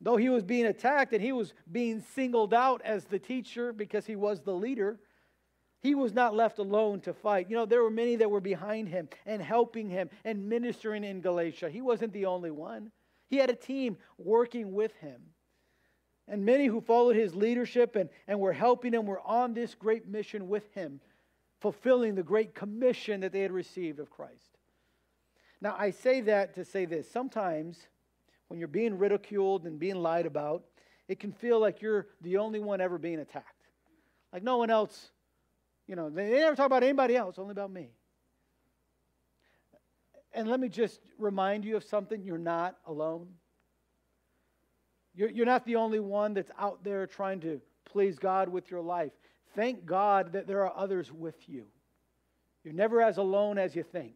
Though 0.00 0.16
he 0.16 0.28
was 0.28 0.44
being 0.44 0.66
attacked 0.66 1.12
and 1.14 1.22
he 1.22 1.32
was 1.32 1.54
being 1.70 2.04
singled 2.14 2.52
out 2.52 2.82
as 2.84 3.04
the 3.04 3.18
teacher 3.18 3.72
because 3.72 4.04
he 4.04 4.16
was 4.16 4.42
the 4.42 4.52
leader, 4.52 4.98
he 5.80 5.94
was 5.94 6.12
not 6.12 6.34
left 6.34 6.58
alone 6.58 7.00
to 7.02 7.14
fight. 7.14 7.48
You 7.48 7.56
know, 7.56 7.64
there 7.64 7.82
were 7.82 7.90
many 7.90 8.16
that 8.16 8.30
were 8.30 8.40
behind 8.40 8.88
him 8.88 9.08
and 9.24 9.40
helping 9.40 9.88
him 9.88 10.10
and 10.24 10.48
ministering 10.48 11.04
in 11.04 11.20
Galatia. 11.20 11.70
He 11.70 11.80
wasn't 11.80 12.12
the 12.12 12.26
only 12.26 12.50
one, 12.50 12.92
he 13.28 13.36
had 13.38 13.50
a 13.50 13.56
team 13.56 13.96
working 14.18 14.72
with 14.72 14.94
him. 14.96 15.22
And 16.28 16.44
many 16.44 16.66
who 16.66 16.80
followed 16.80 17.16
his 17.16 17.34
leadership 17.34 17.94
and, 17.94 18.10
and 18.26 18.40
were 18.40 18.52
helping 18.52 18.92
him 18.92 19.06
were 19.06 19.20
on 19.20 19.54
this 19.54 19.74
great 19.74 20.08
mission 20.08 20.48
with 20.48 20.72
him, 20.74 21.00
fulfilling 21.60 22.14
the 22.14 22.22
great 22.22 22.54
commission 22.54 23.20
that 23.20 23.32
they 23.32 23.40
had 23.40 23.52
received 23.52 24.00
of 24.00 24.10
Christ. 24.10 24.58
Now, 25.60 25.76
I 25.78 25.90
say 25.90 26.20
that 26.22 26.54
to 26.56 26.64
say 26.64 26.84
this. 26.84 27.10
Sometimes 27.10 27.78
when 28.48 28.58
you're 28.58 28.68
being 28.68 28.98
ridiculed 28.98 29.64
and 29.64 29.78
being 29.78 29.96
lied 29.96 30.26
about, 30.26 30.64
it 31.08 31.20
can 31.20 31.32
feel 31.32 31.60
like 31.60 31.80
you're 31.80 32.08
the 32.22 32.36
only 32.38 32.60
one 32.60 32.80
ever 32.80 32.98
being 32.98 33.20
attacked. 33.20 33.62
Like 34.32 34.42
no 34.42 34.56
one 34.56 34.70
else, 34.70 35.10
you 35.86 35.96
know, 35.96 36.10
they 36.10 36.30
never 36.30 36.56
talk 36.56 36.66
about 36.66 36.82
anybody 36.82 37.16
else, 37.16 37.38
only 37.38 37.52
about 37.52 37.70
me. 37.70 37.90
And 40.32 40.48
let 40.48 40.60
me 40.60 40.68
just 40.68 41.00
remind 41.18 41.64
you 41.64 41.76
of 41.76 41.84
something 41.84 42.22
you're 42.22 42.36
not 42.36 42.76
alone. 42.86 43.28
You're, 45.16 45.30
you're 45.30 45.46
not 45.46 45.64
the 45.64 45.76
only 45.76 45.98
one 45.98 46.34
that's 46.34 46.50
out 46.58 46.84
there 46.84 47.06
trying 47.06 47.40
to 47.40 47.60
please 47.86 48.18
God 48.18 48.48
with 48.48 48.70
your 48.70 48.82
life. 48.82 49.12
Thank 49.54 49.86
God 49.86 50.32
that 50.34 50.46
there 50.46 50.64
are 50.64 50.72
others 50.76 51.10
with 51.10 51.48
you. 51.48 51.64
You're 52.62 52.74
never 52.74 53.00
as 53.00 53.16
alone 53.16 53.58
as 53.58 53.74
you 53.74 53.82
think. 53.82 54.14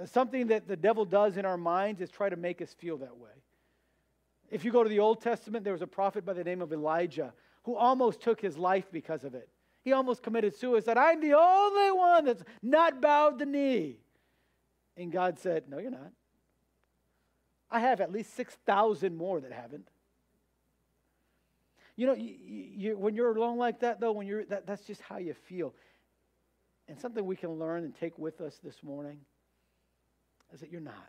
Uh, 0.00 0.06
something 0.06 0.46
that 0.48 0.68
the 0.68 0.76
devil 0.76 1.04
does 1.04 1.36
in 1.36 1.44
our 1.44 1.56
minds 1.56 2.00
is 2.00 2.10
try 2.10 2.28
to 2.28 2.36
make 2.36 2.62
us 2.62 2.72
feel 2.74 2.98
that 2.98 3.16
way. 3.16 3.30
If 4.50 4.64
you 4.64 4.70
go 4.70 4.82
to 4.82 4.88
the 4.88 5.00
Old 5.00 5.20
Testament, 5.20 5.64
there 5.64 5.72
was 5.72 5.82
a 5.82 5.86
prophet 5.86 6.24
by 6.24 6.34
the 6.34 6.44
name 6.44 6.62
of 6.62 6.72
Elijah 6.72 7.32
who 7.64 7.74
almost 7.74 8.20
took 8.20 8.40
his 8.40 8.56
life 8.56 8.86
because 8.92 9.24
of 9.24 9.34
it. 9.34 9.48
He 9.82 9.92
almost 9.92 10.22
committed 10.22 10.54
suicide. 10.54 10.96
I'm 10.96 11.20
the 11.20 11.34
only 11.34 11.90
one 11.90 12.24
that's 12.26 12.42
not 12.62 13.00
bowed 13.00 13.38
the 13.38 13.46
knee. 13.46 14.00
And 14.96 15.10
God 15.10 15.38
said, 15.38 15.64
No, 15.68 15.78
you're 15.78 15.90
not. 15.90 16.12
I 17.70 17.80
have 17.80 18.00
at 18.00 18.12
least 18.12 18.34
6,000 18.34 19.16
more 19.16 19.40
that 19.40 19.52
haven't. 19.52 19.88
You 21.96 22.06
know, 22.06 22.14
you, 22.14 22.34
you, 22.46 22.96
when 22.96 23.14
you're 23.14 23.34
alone 23.36 23.58
like 23.58 23.80
that, 23.80 24.00
though, 24.00 24.12
when 24.12 24.26
you're 24.26 24.44
that, 24.46 24.66
that's 24.66 24.84
just 24.84 25.00
how 25.00 25.18
you 25.18 25.34
feel. 25.34 25.74
And 26.86 26.98
something 26.98 27.24
we 27.26 27.36
can 27.36 27.58
learn 27.58 27.84
and 27.84 27.94
take 27.94 28.16
with 28.18 28.40
us 28.40 28.58
this 28.62 28.82
morning 28.82 29.18
is 30.52 30.60
that 30.60 30.70
you're 30.70 30.80
not. 30.80 31.08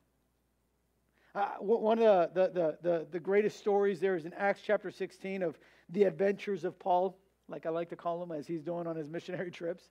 Uh, 1.35 1.47
one 1.59 1.99
of 1.99 2.33
the, 2.33 2.49
the, 2.53 2.77
the, 2.81 3.07
the, 3.11 3.19
greatest 3.19 3.59
stories 3.59 3.99
there 3.99 4.15
is 4.15 4.25
in 4.25 4.33
Acts 4.33 4.61
chapter 4.65 4.89
16 4.89 5.43
of 5.43 5.59
the 5.89 6.03
adventures 6.05 6.65
of 6.65 6.77
Paul, 6.79 7.15
like 7.47 7.67
I 7.67 7.69
like 7.69 7.89
to 7.89 7.95
call 7.95 8.21
him, 8.23 8.31
as 8.31 8.47
he's 8.47 8.63
doing 8.63 8.87
on 8.87 8.95
his 8.95 9.09
missionary 9.09 9.51
trips. 9.51 9.83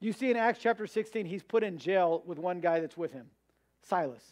You 0.00 0.12
see 0.12 0.32
in 0.32 0.36
Acts 0.36 0.58
chapter 0.60 0.88
16, 0.88 1.26
he's 1.26 1.44
put 1.44 1.62
in 1.62 1.78
jail 1.78 2.24
with 2.26 2.40
one 2.40 2.60
guy 2.60 2.80
that's 2.80 2.96
with 2.96 3.12
him, 3.12 3.26
Silas. 3.82 4.24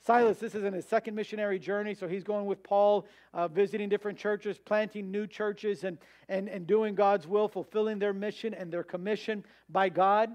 Silas, 0.00 0.38
this 0.38 0.54
is 0.54 0.64
in 0.64 0.72
his 0.72 0.86
second 0.86 1.14
missionary 1.14 1.58
journey, 1.58 1.94
so 1.94 2.08
he's 2.08 2.24
going 2.24 2.46
with 2.46 2.62
Paul, 2.62 3.06
uh, 3.34 3.48
visiting 3.48 3.88
different 3.88 4.18
churches, 4.18 4.58
planting 4.58 5.10
new 5.10 5.26
churches, 5.26 5.84
and, 5.84 5.98
and, 6.28 6.48
and 6.48 6.66
doing 6.66 6.94
God's 6.94 7.26
will, 7.26 7.48
fulfilling 7.48 7.98
their 7.98 8.12
mission 8.12 8.54
and 8.54 8.72
their 8.72 8.84
commission 8.84 9.44
by 9.68 9.88
God. 9.88 10.30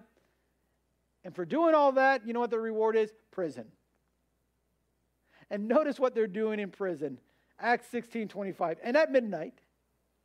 And 1.23 1.33
for 1.33 1.45
doing 1.45 1.73
all 1.73 1.93
that, 1.93 2.27
you 2.27 2.33
know 2.33 2.39
what 2.39 2.51
the 2.51 2.59
reward 2.59 2.95
is? 2.95 3.11
Prison. 3.31 3.65
And 5.49 5.67
notice 5.67 5.99
what 5.99 6.13
they're 6.13 6.27
doing 6.27 6.59
in 6.59 6.69
prison. 6.69 7.19
Acts 7.59 7.87
16 7.89 8.27
25. 8.27 8.77
And 8.83 8.97
at 8.97 9.11
midnight, 9.11 9.53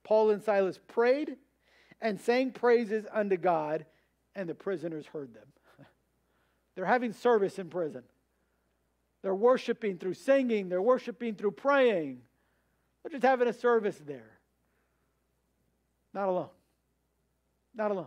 Paul 0.03 0.31
and 0.31 0.43
Silas 0.43 0.79
prayed 0.89 1.37
and 2.01 2.21
sang 2.21 2.51
praises 2.51 3.05
unto 3.13 3.37
God, 3.37 3.87
and 4.35 4.49
the 4.49 4.55
prisoners 4.55 5.07
heard 5.07 5.35
them. 5.35 5.47
they're 6.75 6.87
having 6.87 7.13
service 7.13 7.59
in 7.59 7.69
prison. 7.69 8.03
They're 9.23 9.35
worshiping 9.35 9.99
through 9.99 10.15
singing, 10.15 10.69
they're 10.69 10.83
worshiping 10.83 11.35
through 11.35 11.53
praying. 11.53 12.21
They're 13.03 13.11
just 13.11 13.25
having 13.25 13.49
a 13.49 13.53
service 13.53 14.01
there. 14.07 14.39
Not 16.15 16.29
alone. 16.29 16.49
Not 17.75 17.91
alone. 17.91 18.07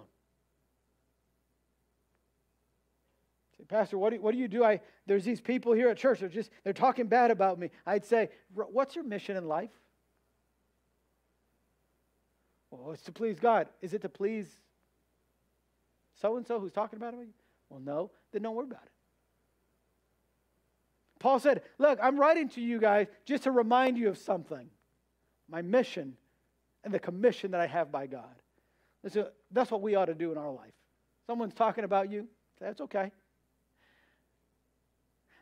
Say, 3.57 3.63
Pastor, 3.65 3.97
what 3.97 4.11
do, 4.11 4.21
what 4.21 4.33
do 4.33 4.37
you 4.37 4.47
do? 4.47 4.63
I, 4.63 4.81
there's 5.05 5.23
these 5.23 5.41
people 5.41 5.73
here 5.73 5.89
at 5.89 5.97
church. 5.97 6.19
They're 6.19 6.29
just 6.29 6.51
they're 6.63 6.73
talking 6.73 7.07
bad 7.07 7.31
about 7.31 7.59
me. 7.59 7.71
I'd 7.85 8.05
say, 8.05 8.29
what's 8.53 8.95
your 8.95 9.03
mission 9.03 9.37
in 9.37 9.47
life? 9.47 9.71
Well, 12.69 12.91
it's 12.91 13.03
to 13.03 13.11
please 13.11 13.39
God. 13.39 13.67
Is 13.81 13.93
it 13.93 14.01
to 14.03 14.09
please 14.09 14.47
so 16.21 16.37
and 16.37 16.45
so 16.45 16.59
who's 16.59 16.71
talking 16.71 16.97
about 16.97 17.13
you? 17.13 17.27
Well, 17.69 17.79
no. 17.79 18.11
Then 18.31 18.43
don't 18.43 18.55
worry 18.55 18.67
about 18.67 18.83
it. 18.83 18.91
Paul 21.21 21.39
said, 21.39 21.61
Look, 21.77 21.99
I'm 22.01 22.19
writing 22.19 22.49
to 22.49 22.61
you 22.61 22.79
guys 22.79 23.07
just 23.25 23.43
to 23.43 23.51
remind 23.51 23.97
you 23.97 24.09
of 24.09 24.17
something 24.17 24.69
my 25.47 25.61
mission 25.61 26.15
and 26.83 26.93
the 26.93 26.99
commission 26.99 27.51
that 27.51 27.61
I 27.61 27.67
have 27.67 27.91
by 27.91 28.07
God. 28.07 28.35
Listen, 29.03 29.25
that's 29.51 29.69
what 29.69 29.81
we 29.81 29.95
ought 29.95 30.05
to 30.05 30.15
do 30.15 30.31
in 30.31 30.37
our 30.37 30.51
life. 30.51 30.73
Someone's 31.27 31.53
talking 31.53 31.83
about 31.83 32.09
you, 32.09 32.27
that's 32.59 32.81
okay. 32.81 33.11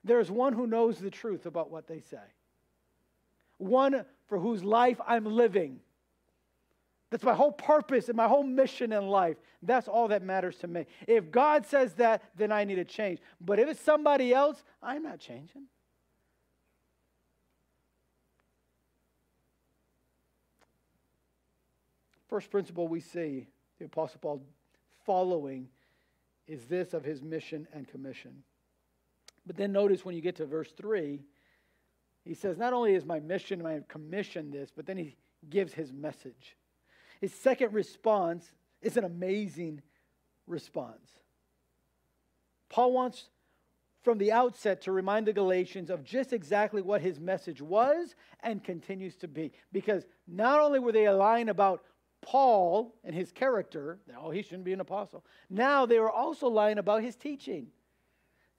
There 0.04 0.20
is 0.20 0.30
one 0.30 0.54
who 0.54 0.68
knows 0.68 0.98
the 0.98 1.12
truth 1.12 1.46
about 1.46 1.72
what 1.72 1.88
they 1.88 2.00
say, 2.00 2.18
one 3.58 4.06
for 4.28 4.38
whose 4.38 4.64
life 4.64 5.00
I'm 5.08 5.26
living. 5.26 5.80
That's 7.10 7.24
my 7.24 7.34
whole 7.34 7.52
purpose 7.52 8.08
and 8.08 8.16
my 8.16 8.28
whole 8.28 8.44
mission 8.44 8.92
in 8.92 9.08
life. 9.08 9.38
That's 9.64 9.88
all 9.88 10.08
that 10.10 10.22
matters 10.22 10.58
to 10.58 10.68
me. 10.68 10.86
If 11.08 11.32
God 11.32 11.66
says 11.66 11.94
that, 11.96 12.24
then 12.36 12.52
I 12.52 12.64
need 12.64 12.76
to 12.76 12.86
change. 12.86 13.20
But 13.42 13.60
if 13.60 13.68
it's 13.68 13.82
somebody 13.82 14.34
else, 14.34 14.64
I'm 14.82 15.04
not 15.04 15.20
changing. 15.20 15.64
First 22.28 22.52
principle 22.52 22.88
we 22.88 23.00
see 23.00 23.48
the 23.80 23.86
Apostle 23.86 24.20
Paul 24.22 24.44
following 25.04 25.68
is 26.48 26.66
this 26.66 26.94
of 26.94 27.04
his 27.04 27.24
mission 27.24 27.68
and 27.74 27.88
commission. 27.88 28.44
But 29.48 29.58
then 29.58 29.72
notice 29.72 30.06
when 30.06 30.14
you 30.14 30.22
get 30.22 30.36
to 30.36 30.46
verse 30.46 30.72
3, 30.78 31.24
he 32.24 32.34
says, 32.36 32.56
Not 32.58 32.74
only 32.74 32.94
is 32.94 33.04
my 33.04 33.20
mission, 33.20 33.64
my 33.64 33.80
commission 33.88 34.52
this, 34.52 34.70
but 34.76 34.86
then 34.86 34.98
he 34.98 35.16
gives 35.50 35.74
his 35.74 35.92
message. 35.92 36.56
His 37.20 37.34
second 37.34 37.74
response 37.74 38.52
is 38.82 38.98
an 38.98 39.04
amazing 39.04 39.82
response. 40.48 41.10
Paul 42.70 42.94
wants 42.94 43.30
from 44.04 44.18
the 44.18 44.32
outset 44.32 44.82
to 44.84 44.92
remind 44.92 45.28
the 45.28 45.34
Galatians 45.34 45.90
of 45.90 46.04
just 46.04 46.32
exactly 46.32 46.82
what 46.82 47.02
his 47.02 47.20
message 47.20 47.62
was 47.62 48.16
and 48.42 48.64
continues 48.64 49.16
to 49.18 49.28
be. 49.28 49.52
Because 49.74 50.06
not 50.28 50.60
only 50.60 50.80
were 50.80 50.94
they 50.94 51.10
lying 51.10 51.50
about 51.50 51.84
Paul 52.22 52.96
and 53.04 53.14
his 53.14 53.32
character, 53.32 54.00
oh, 54.18 54.30
he 54.30 54.42
shouldn't 54.42 54.64
be 54.64 54.74
an 54.74 54.80
apostle. 54.80 55.26
Now 55.50 55.86
they 55.86 56.00
were 56.00 56.12
also 56.12 56.48
lying 56.48 56.78
about 56.78 57.04
his 57.04 57.16
teaching. 57.16 57.68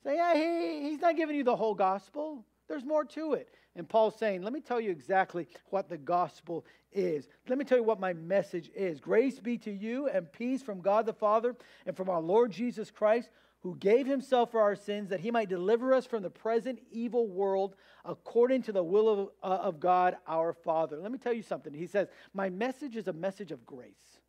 Say, 0.02 0.16
yeah, 0.16 0.34
he, 0.34 0.90
he's 0.90 1.00
not 1.00 1.16
giving 1.16 1.36
you 1.36 1.44
the 1.44 1.56
whole 1.56 1.74
gospel. 1.74 2.44
There's 2.70 2.84
more 2.84 3.04
to 3.04 3.32
it. 3.32 3.48
And 3.74 3.88
Paul's 3.88 4.14
saying, 4.14 4.42
let 4.42 4.52
me 4.52 4.60
tell 4.60 4.80
you 4.80 4.92
exactly 4.92 5.48
what 5.70 5.88
the 5.88 5.98
gospel 5.98 6.64
is. 6.92 7.26
Let 7.48 7.58
me 7.58 7.64
tell 7.64 7.76
you 7.76 7.82
what 7.82 7.98
my 7.98 8.12
message 8.12 8.70
is. 8.76 9.00
Grace 9.00 9.40
be 9.40 9.58
to 9.58 9.72
you 9.72 10.06
and 10.06 10.32
peace 10.32 10.62
from 10.62 10.80
God 10.80 11.04
the 11.04 11.12
Father 11.12 11.56
and 11.84 11.96
from 11.96 12.08
our 12.08 12.20
Lord 12.20 12.52
Jesus 12.52 12.88
Christ, 12.92 13.30
who 13.62 13.74
gave 13.74 14.06
himself 14.06 14.52
for 14.52 14.60
our 14.60 14.76
sins 14.76 15.10
that 15.10 15.18
he 15.18 15.32
might 15.32 15.48
deliver 15.48 15.92
us 15.92 16.06
from 16.06 16.22
the 16.22 16.30
present 16.30 16.78
evil 16.92 17.26
world 17.26 17.74
according 18.04 18.62
to 18.62 18.72
the 18.72 18.84
will 18.84 19.08
of, 19.08 19.28
uh, 19.42 19.62
of 19.64 19.80
God 19.80 20.16
our 20.28 20.52
Father. 20.52 20.96
Let 20.96 21.10
me 21.10 21.18
tell 21.18 21.32
you 21.32 21.42
something. 21.42 21.74
He 21.74 21.88
says, 21.88 22.06
My 22.32 22.50
message 22.50 22.94
is 22.94 23.08
a 23.08 23.12
message 23.12 23.50
of 23.50 23.66
grace. 23.66 24.20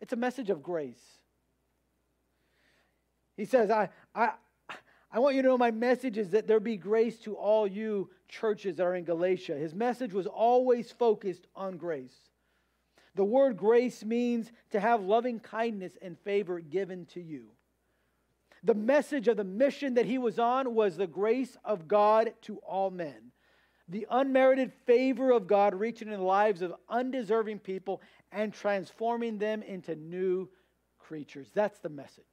It's 0.00 0.12
a 0.12 0.16
message 0.16 0.50
of 0.50 0.62
grace. 0.62 1.02
He 3.36 3.44
says, 3.44 3.72
I, 3.72 3.88
I, 4.14 4.34
I 5.12 5.18
want 5.18 5.36
you 5.36 5.42
to 5.42 5.48
know 5.48 5.58
my 5.58 5.70
message 5.70 6.16
is 6.16 6.30
that 6.30 6.46
there 6.46 6.58
be 6.58 6.78
grace 6.78 7.18
to 7.20 7.34
all 7.34 7.66
you 7.66 8.08
churches 8.28 8.76
that 8.76 8.84
are 8.84 8.94
in 8.94 9.04
Galatia. 9.04 9.54
His 9.54 9.74
message 9.74 10.14
was 10.14 10.26
always 10.26 10.90
focused 10.90 11.46
on 11.54 11.76
grace. 11.76 12.16
The 13.14 13.24
word 13.24 13.58
grace 13.58 14.02
means 14.04 14.50
to 14.70 14.80
have 14.80 15.02
loving 15.02 15.38
kindness 15.38 15.98
and 16.00 16.18
favor 16.20 16.60
given 16.60 17.04
to 17.06 17.20
you. 17.20 17.48
The 18.64 18.74
message 18.74 19.28
of 19.28 19.36
the 19.36 19.44
mission 19.44 19.94
that 19.94 20.06
he 20.06 20.16
was 20.16 20.38
on 20.38 20.74
was 20.74 20.96
the 20.96 21.06
grace 21.06 21.58
of 21.62 21.88
God 21.88 22.32
to 22.42 22.56
all 22.58 22.90
men. 22.90 23.32
The 23.88 24.06
unmerited 24.10 24.72
favor 24.86 25.30
of 25.30 25.46
God 25.46 25.74
reaching 25.74 26.08
in 26.08 26.14
the 26.14 26.24
lives 26.24 26.62
of 26.62 26.74
undeserving 26.88 27.58
people 27.58 28.00
and 28.30 28.54
transforming 28.54 29.36
them 29.36 29.62
into 29.62 29.94
new 29.94 30.48
creatures. 30.98 31.50
That's 31.52 31.80
the 31.80 31.90
message. 31.90 32.24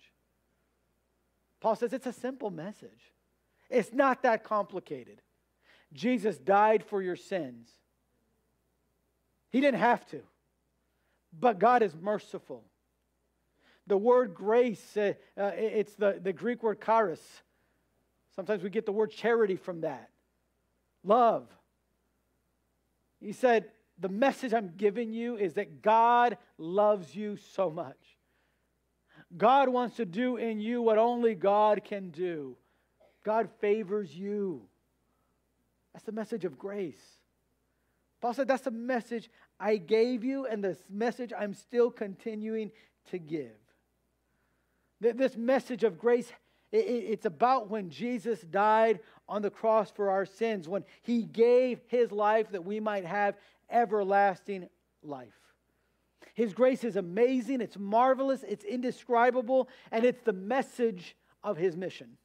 Paul 1.60 1.76
says 1.76 1.94
it's 1.94 2.08
a 2.08 2.14
simple 2.14 2.50
message, 2.50 3.14
it's 3.70 3.94
not 3.94 4.24
that 4.24 4.44
complicated. 4.44 5.22
Jesus 5.92 6.38
died 6.38 6.84
for 6.84 7.02
your 7.02 7.16
sins. 7.16 7.68
He 9.50 9.60
didn't 9.60 9.80
have 9.80 10.06
to, 10.12 10.22
but 11.38 11.58
God 11.58 11.82
is 11.82 11.96
merciful. 11.96 12.64
The 13.88 13.98
word 13.98 14.36
grace, 14.36 14.96
uh, 14.96 15.14
uh, 15.36 15.52
it's 15.56 15.96
the, 15.96 16.20
the 16.22 16.32
Greek 16.32 16.62
word 16.62 16.80
charis. 16.80 17.22
Sometimes 18.36 18.62
we 18.62 18.70
get 18.70 18.86
the 18.86 18.92
word 18.92 19.10
charity 19.10 19.56
from 19.56 19.82
that. 19.82 20.10
Love. 21.04 21.48
He 23.20 23.34
said, 23.34 23.72
The 23.98 24.10
message 24.10 24.54
I'm 24.54 24.74
giving 24.78 25.12
you 25.12 25.38
is 25.38 25.56
that 25.56 25.82
God 25.82 26.38
loves 26.60 27.16
you 27.16 27.38
so 27.38 27.72
much. 27.72 28.09
God 29.38 29.70
wants 29.70 29.98
to 29.98 30.06
do 30.06 30.38
in 30.38 30.60
you 30.60 30.82
what 30.82 30.98
only 30.98 31.36
God 31.36 31.84
can 31.84 32.10
do. 32.10 32.56
God 33.24 33.50
favors 33.60 34.16
you. 34.16 34.64
That's 35.94 36.06
the 36.06 36.12
message 36.12 36.46
of 36.46 36.58
grace. 36.58 37.04
Paul 38.22 38.34
said, 38.34 38.48
That's 38.48 38.64
the 38.64 38.72
message 38.72 39.30
I 39.60 39.78
gave 39.78 40.24
you, 40.24 40.46
and 40.46 40.64
the 40.64 40.78
message 40.90 41.32
I'm 41.38 41.54
still 41.54 41.92
continuing 41.92 42.72
to 43.12 43.20
give. 43.20 43.52
This 45.02 45.38
message 45.38 45.84
of 45.84 45.98
grace, 45.98 46.32
it's 46.72 47.26
about 47.26 47.70
when 47.70 47.90
Jesus 47.90 48.42
died 48.42 49.00
on 49.28 49.42
the 49.42 49.50
cross 49.50 49.92
for 49.92 50.10
our 50.10 50.26
sins, 50.26 50.68
when 50.68 50.84
he 51.04 51.24
gave 51.24 51.80
his 51.88 52.12
life 52.12 52.52
that 52.52 52.66
we 52.66 52.80
might 52.80 53.06
have 53.06 53.36
everlasting 53.70 54.68
life. 55.04 55.28
His 56.40 56.54
grace 56.54 56.86
is 56.86 56.96
amazing, 56.96 57.60
it's 57.60 57.78
marvelous, 57.78 58.46
it's 58.48 58.64
indescribable, 58.64 59.68
and 59.92 60.06
it's 60.06 60.22
the 60.22 60.32
message 60.32 61.18
of 61.44 61.58
his 61.58 61.76
mission. 61.76 62.16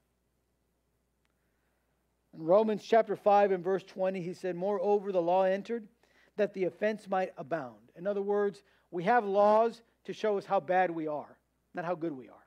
In 2.33 2.45
Romans 2.45 2.85
chapter 2.85 3.17
5 3.17 3.51
and 3.51 3.65
verse 3.65 3.83
20, 3.83 4.23
he 4.23 4.33
said, 4.33 4.55
Moreover, 4.55 5.11
the 5.11 5.21
law 5.21 5.43
entered 5.43 5.89
that 6.37 6.55
the 6.55 6.63
offense 6.63 7.09
might 7.09 7.33
abound. 7.37 7.91
In 7.97 8.07
other 8.07 8.23
words, 8.23 8.63
we 8.93 9.03
have 9.03 9.25
laws 9.25 9.83
to 10.05 10.13
show 10.13 10.39
us 10.39 10.45
how 10.45 10.61
bad 10.61 10.93
we 10.93 11.09
are, 11.09 11.37
not 11.75 11.85
how 11.85 11.97
good 11.97 12.13
we 12.13 12.29
are. 12.29 12.47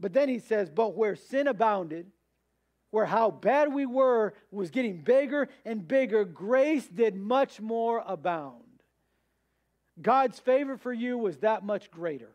But 0.00 0.14
then 0.14 0.28
he 0.28 0.40
says, 0.40 0.68
But 0.68 0.96
where 0.96 1.14
sin 1.14 1.46
abounded, 1.46 2.10
where 2.90 3.06
how 3.06 3.30
bad 3.30 3.72
we 3.72 3.86
were 3.86 4.34
was 4.50 4.72
getting 4.72 5.02
bigger 5.02 5.48
and 5.64 5.86
bigger, 5.86 6.24
grace 6.24 6.88
did 6.88 7.14
much 7.14 7.60
more 7.60 8.02
abound. 8.04 8.65
God's 10.00 10.38
favor 10.38 10.76
for 10.76 10.92
you 10.92 11.16
was 11.16 11.38
that 11.38 11.64
much 11.64 11.90
greater. 11.90 12.34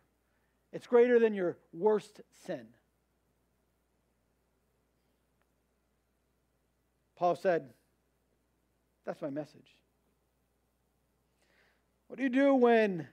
It's 0.74 0.88
greater 0.88 1.20
than 1.20 1.34
your 1.34 1.58
worst 1.74 2.22
sin. 2.46 2.66
Paul 7.16 7.36
said, 7.36 7.70
That's 9.06 9.22
my 9.22 9.30
message. 9.30 9.76
What 12.08 12.18
do 12.18 12.24
you 12.24 12.30
do 12.30 12.56
when 12.56 13.08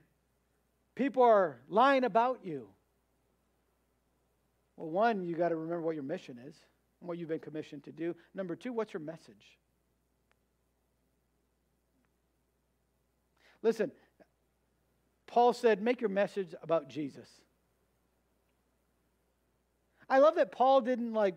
people 0.95 1.23
are 1.23 1.59
lying 1.69 2.05
about 2.05 2.41
you? 2.43 2.69
Well, 4.77 4.89
one, 4.89 5.25
you 5.25 5.37
got 5.37 5.51
to 5.51 5.57
remember 5.57 5.83
what 5.83 5.95
your 5.95 6.05
mission 6.05 6.39
is 6.39 6.55
and 7.01 7.09
what 7.09 7.19
you've 7.19 7.29
been 7.29 7.39
commissioned 7.39 7.85
to 7.85 7.93
do. 7.93 8.17
Number 8.35 8.57
two, 8.57 8.73
what's 8.73 8.93
your 8.93 9.01
message? 9.01 9.59
Listen, 13.63 13.91
Paul 15.29 15.53
said, 15.53 15.81
make 15.81 16.01
your 16.01 16.11
message 16.11 16.55
about 16.63 16.89
Jesus. 16.89 17.29
I 20.09 20.19
love 20.19 20.37
that 20.37 20.51
Paul 20.51 20.81
didn't 20.81 21.13
like, 21.13 21.37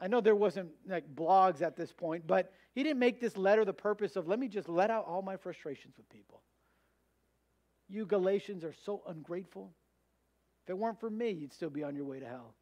I 0.00 0.08
know 0.08 0.20
there 0.20 0.34
wasn't 0.34 0.70
like 0.86 1.04
blogs 1.14 1.62
at 1.62 1.76
this 1.76 1.92
point, 1.92 2.26
but 2.26 2.52
he 2.74 2.82
didn't 2.82 2.98
make 2.98 3.20
this 3.20 3.36
letter 3.36 3.64
the 3.64 3.72
purpose 3.72 4.16
of, 4.16 4.26
let 4.26 4.40
me 4.40 4.48
just 4.48 4.68
let 4.68 4.90
out 4.90 5.06
all 5.06 5.22
my 5.22 5.36
frustrations 5.36 5.96
with 5.96 6.08
people. 6.10 6.42
You 7.88 8.04
Galatians 8.06 8.64
are 8.64 8.74
so 8.84 9.02
ungrateful. 9.06 9.72
If 10.64 10.70
it 10.70 10.78
weren't 10.78 10.98
for 10.98 11.10
me, 11.10 11.30
you'd 11.30 11.52
still 11.52 11.70
be 11.70 11.84
on 11.84 11.94
your 11.94 12.06
way 12.06 12.18
to 12.18 12.26
hell. 12.26 12.54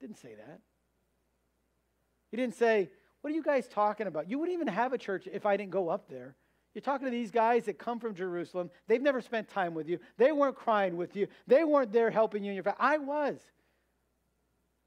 Didn't 0.00 0.18
say 0.18 0.34
that. 0.34 0.60
He 2.30 2.36
didn't 2.36 2.54
say, 2.54 2.88
What 3.20 3.32
are 3.32 3.36
you 3.36 3.42
guys 3.42 3.68
talking 3.68 4.06
about? 4.06 4.30
You 4.30 4.38
wouldn't 4.38 4.54
even 4.54 4.68
have 4.68 4.92
a 4.92 4.98
church 4.98 5.28
if 5.30 5.44
I 5.44 5.56
didn't 5.56 5.72
go 5.72 5.88
up 5.88 6.08
there. 6.08 6.36
You're 6.78 6.84
talking 6.84 7.06
to 7.06 7.10
these 7.10 7.32
guys 7.32 7.64
that 7.64 7.76
come 7.76 7.98
from 7.98 8.14
Jerusalem. 8.14 8.70
They've 8.86 9.02
never 9.02 9.20
spent 9.20 9.48
time 9.48 9.74
with 9.74 9.88
you. 9.88 9.98
They 10.16 10.30
weren't 10.30 10.54
crying 10.54 10.96
with 10.96 11.16
you. 11.16 11.26
They 11.48 11.64
weren't 11.64 11.90
there 11.90 12.08
helping 12.08 12.44
you 12.44 12.52
in 12.52 12.54
your 12.54 12.62
family. 12.62 12.78
I 12.78 12.98
was. 12.98 13.40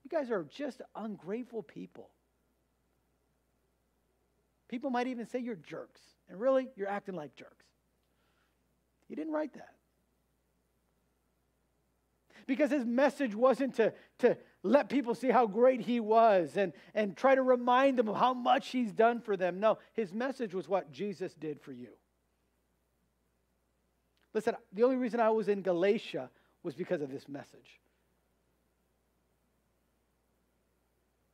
You 0.06 0.10
guys 0.10 0.32
are 0.32 0.46
just 0.46 0.82
ungrateful 0.96 1.64
people. 1.64 2.10
People 4.70 4.90
might 4.90 5.08
even 5.08 5.26
say 5.26 5.40
you're 5.40 5.56
jerks. 5.56 6.00
And 6.30 6.40
really, 6.40 6.70
you're 6.78 6.88
acting 6.88 7.16
like 7.16 7.36
jerks. 7.36 7.66
He 9.10 9.16
didn't 9.16 9.34
write 9.34 9.54
that. 9.56 9.74
Because 12.48 12.72
his 12.72 12.86
message 12.86 13.36
wasn't 13.36 13.76
to, 13.76 13.92
to 14.20 14.38
let 14.64 14.90
people 14.90 15.16
see 15.16 15.30
how 15.30 15.48
great 15.48 15.82
he 15.82 16.00
was 16.00 16.56
and, 16.56 16.74
and 16.94 17.18
try 17.18 17.34
to 17.34 17.42
remind 17.42 17.98
them 17.98 18.08
of 18.08 18.16
how 18.16 18.34
much 18.34 18.70
he's 18.70 18.92
done 18.92 19.20
for 19.20 19.36
them. 19.36 19.60
No, 19.60 19.80
his 19.94 20.14
message 20.14 20.54
was 20.54 20.68
what 20.68 20.92
Jesus 20.92 21.34
did 21.34 21.60
for 21.62 21.72
you. 21.72 21.90
Listen, 24.34 24.56
the 24.72 24.84
only 24.84 24.98
reason 24.98 25.20
I 25.20 25.30
was 25.30 25.50
in 25.50 25.62
Galatia 25.62 26.30
was 26.64 26.76
because 26.76 27.02
of 27.02 27.12
this 27.12 27.28
message. 27.28 27.80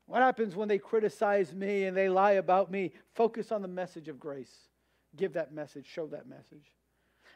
What 0.05 0.21
happens 0.21 0.55
when 0.55 0.69
they 0.69 0.77
criticize 0.77 1.53
me 1.53 1.83
and 1.83 1.95
they 1.95 2.07
lie 2.07 2.33
about 2.33 2.71
me? 2.71 2.93
Focus 3.13 3.51
on 3.51 3.61
the 3.61 3.67
message 3.67 4.07
of 4.07 4.19
grace. 4.19 4.69
Give 5.17 5.33
that 5.33 5.53
message, 5.53 5.85
show 5.85 6.07
that 6.07 6.27
message. 6.27 6.71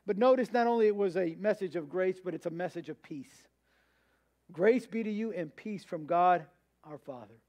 But 0.06 0.18
notice 0.18 0.54
not 0.54 0.68
only 0.68 0.88
it 0.88 0.96
was 0.96 1.18
a 1.18 1.36
message 1.38 1.76
of 1.76 1.90
grace, 1.90 2.22
but 2.24 2.34
it's 2.34 2.46
a 2.46 2.52
message 2.52 2.88
of 2.88 3.04
peace. 3.04 3.50
Grace 4.52 4.86
be 4.86 5.04
to 5.04 5.12
you 5.12 5.32
and 5.32 5.56
peace 5.56 5.84
from 5.84 6.06
God 6.06 6.46
our 6.84 6.98
Father. 6.98 7.40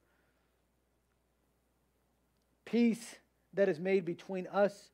Peace 2.64 3.18
that 3.54 3.68
is 3.68 3.80
made 3.80 4.04
between 4.04 4.46
us 4.46 4.90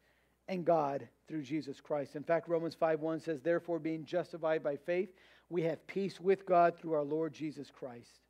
and 0.49 0.65
God 0.65 1.09
through 1.27 1.43
Jesus 1.43 1.81
Christ. 1.81 2.17
In 2.17 2.25
fact, 2.25 2.49
Romans 2.49 2.75
5:1 2.75 3.21
says, 3.21 3.43
"Therefore 3.43 3.79
being 3.79 4.05
justified 4.05 4.63
by 4.63 4.77
faith, 4.77 5.15
we 5.49 5.63
have 5.63 5.87
peace 5.87 6.21
with 6.21 6.47
God 6.47 6.77
through 6.77 6.95
our 6.95 7.05
Lord 7.05 7.33
Jesus 7.33 7.71
Christ." 7.71 8.23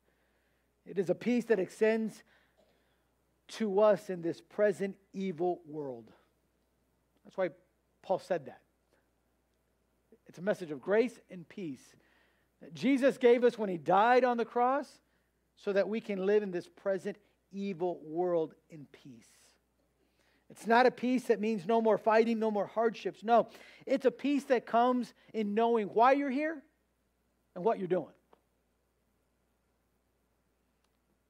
It 0.85 0.97
is 0.97 1.09
a 1.09 1.15
peace 1.15 1.45
that 1.45 1.59
extends 1.59 2.23
to 3.47 3.79
us 3.79 4.09
in 4.09 4.21
this 4.21 4.41
present 4.41 4.97
evil 5.13 5.61
world. 5.65 6.13
That's 7.23 7.37
why 7.37 7.49
Paul 8.01 8.19
said 8.19 8.45
that. 8.45 8.61
It's 10.27 10.37
a 10.37 10.43
message 10.43 10.71
of 10.71 10.81
grace 10.81 11.19
and 11.29 11.47
peace 11.47 11.95
that 12.61 12.73
Jesus 12.73 13.17
gave 13.17 13.43
us 13.43 13.57
when 13.57 13.69
he 13.69 13.77
died 13.77 14.23
on 14.23 14.37
the 14.37 14.45
cross 14.45 14.87
so 15.55 15.73
that 15.73 15.87
we 15.87 16.01
can 16.01 16.25
live 16.25 16.43
in 16.43 16.51
this 16.51 16.67
present 16.67 17.17
evil 17.51 17.99
world 18.03 18.53
in 18.69 18.85
peace. 18.91 19.27
It's 20.49 20.65
not 20.65 20.85
a 20.85 20.91
peace 20.91 21.25
that 21.25 21.39
means 21.39 21.65
no 21.65 21.81
more 21.81 21.97
fighting, 21.97 22.39
no 22.39 22.49
more 22.49 22.65
hardships. 22.65 23.23
No, 23.23 23.47
it's 23.85 24.05
a 24.05 24.11
peace 24.11 24.45
that 24.45 24.65
comes 24.65 25.13
in 25.33 25.53
knowing 25.53 25.87
why 25.87 26.13
you're 26.13 26.31
here 26.31 26.61
and 27.55 27.63
what 27.63 27.77
you're 27.77 27.87
doing. 27.87 28.13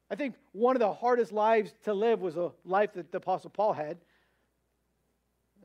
I 0.09 0.15
think 0.15 0.35
one 0.53 0.75
of 0.75 0.79
the 0.79 0.93
hardest 0.93 1.31
lives 1.31 1.73
to 1.83 1.93
live 1.93 2.21
was 2.21 2.35
a 2.35 2.51
life 2.65 2.93
that 2.93 3.11
the 3.11 3.17
Apostle 3.17 3.49
Paul 3.49 3.73
had. 3.73 3.97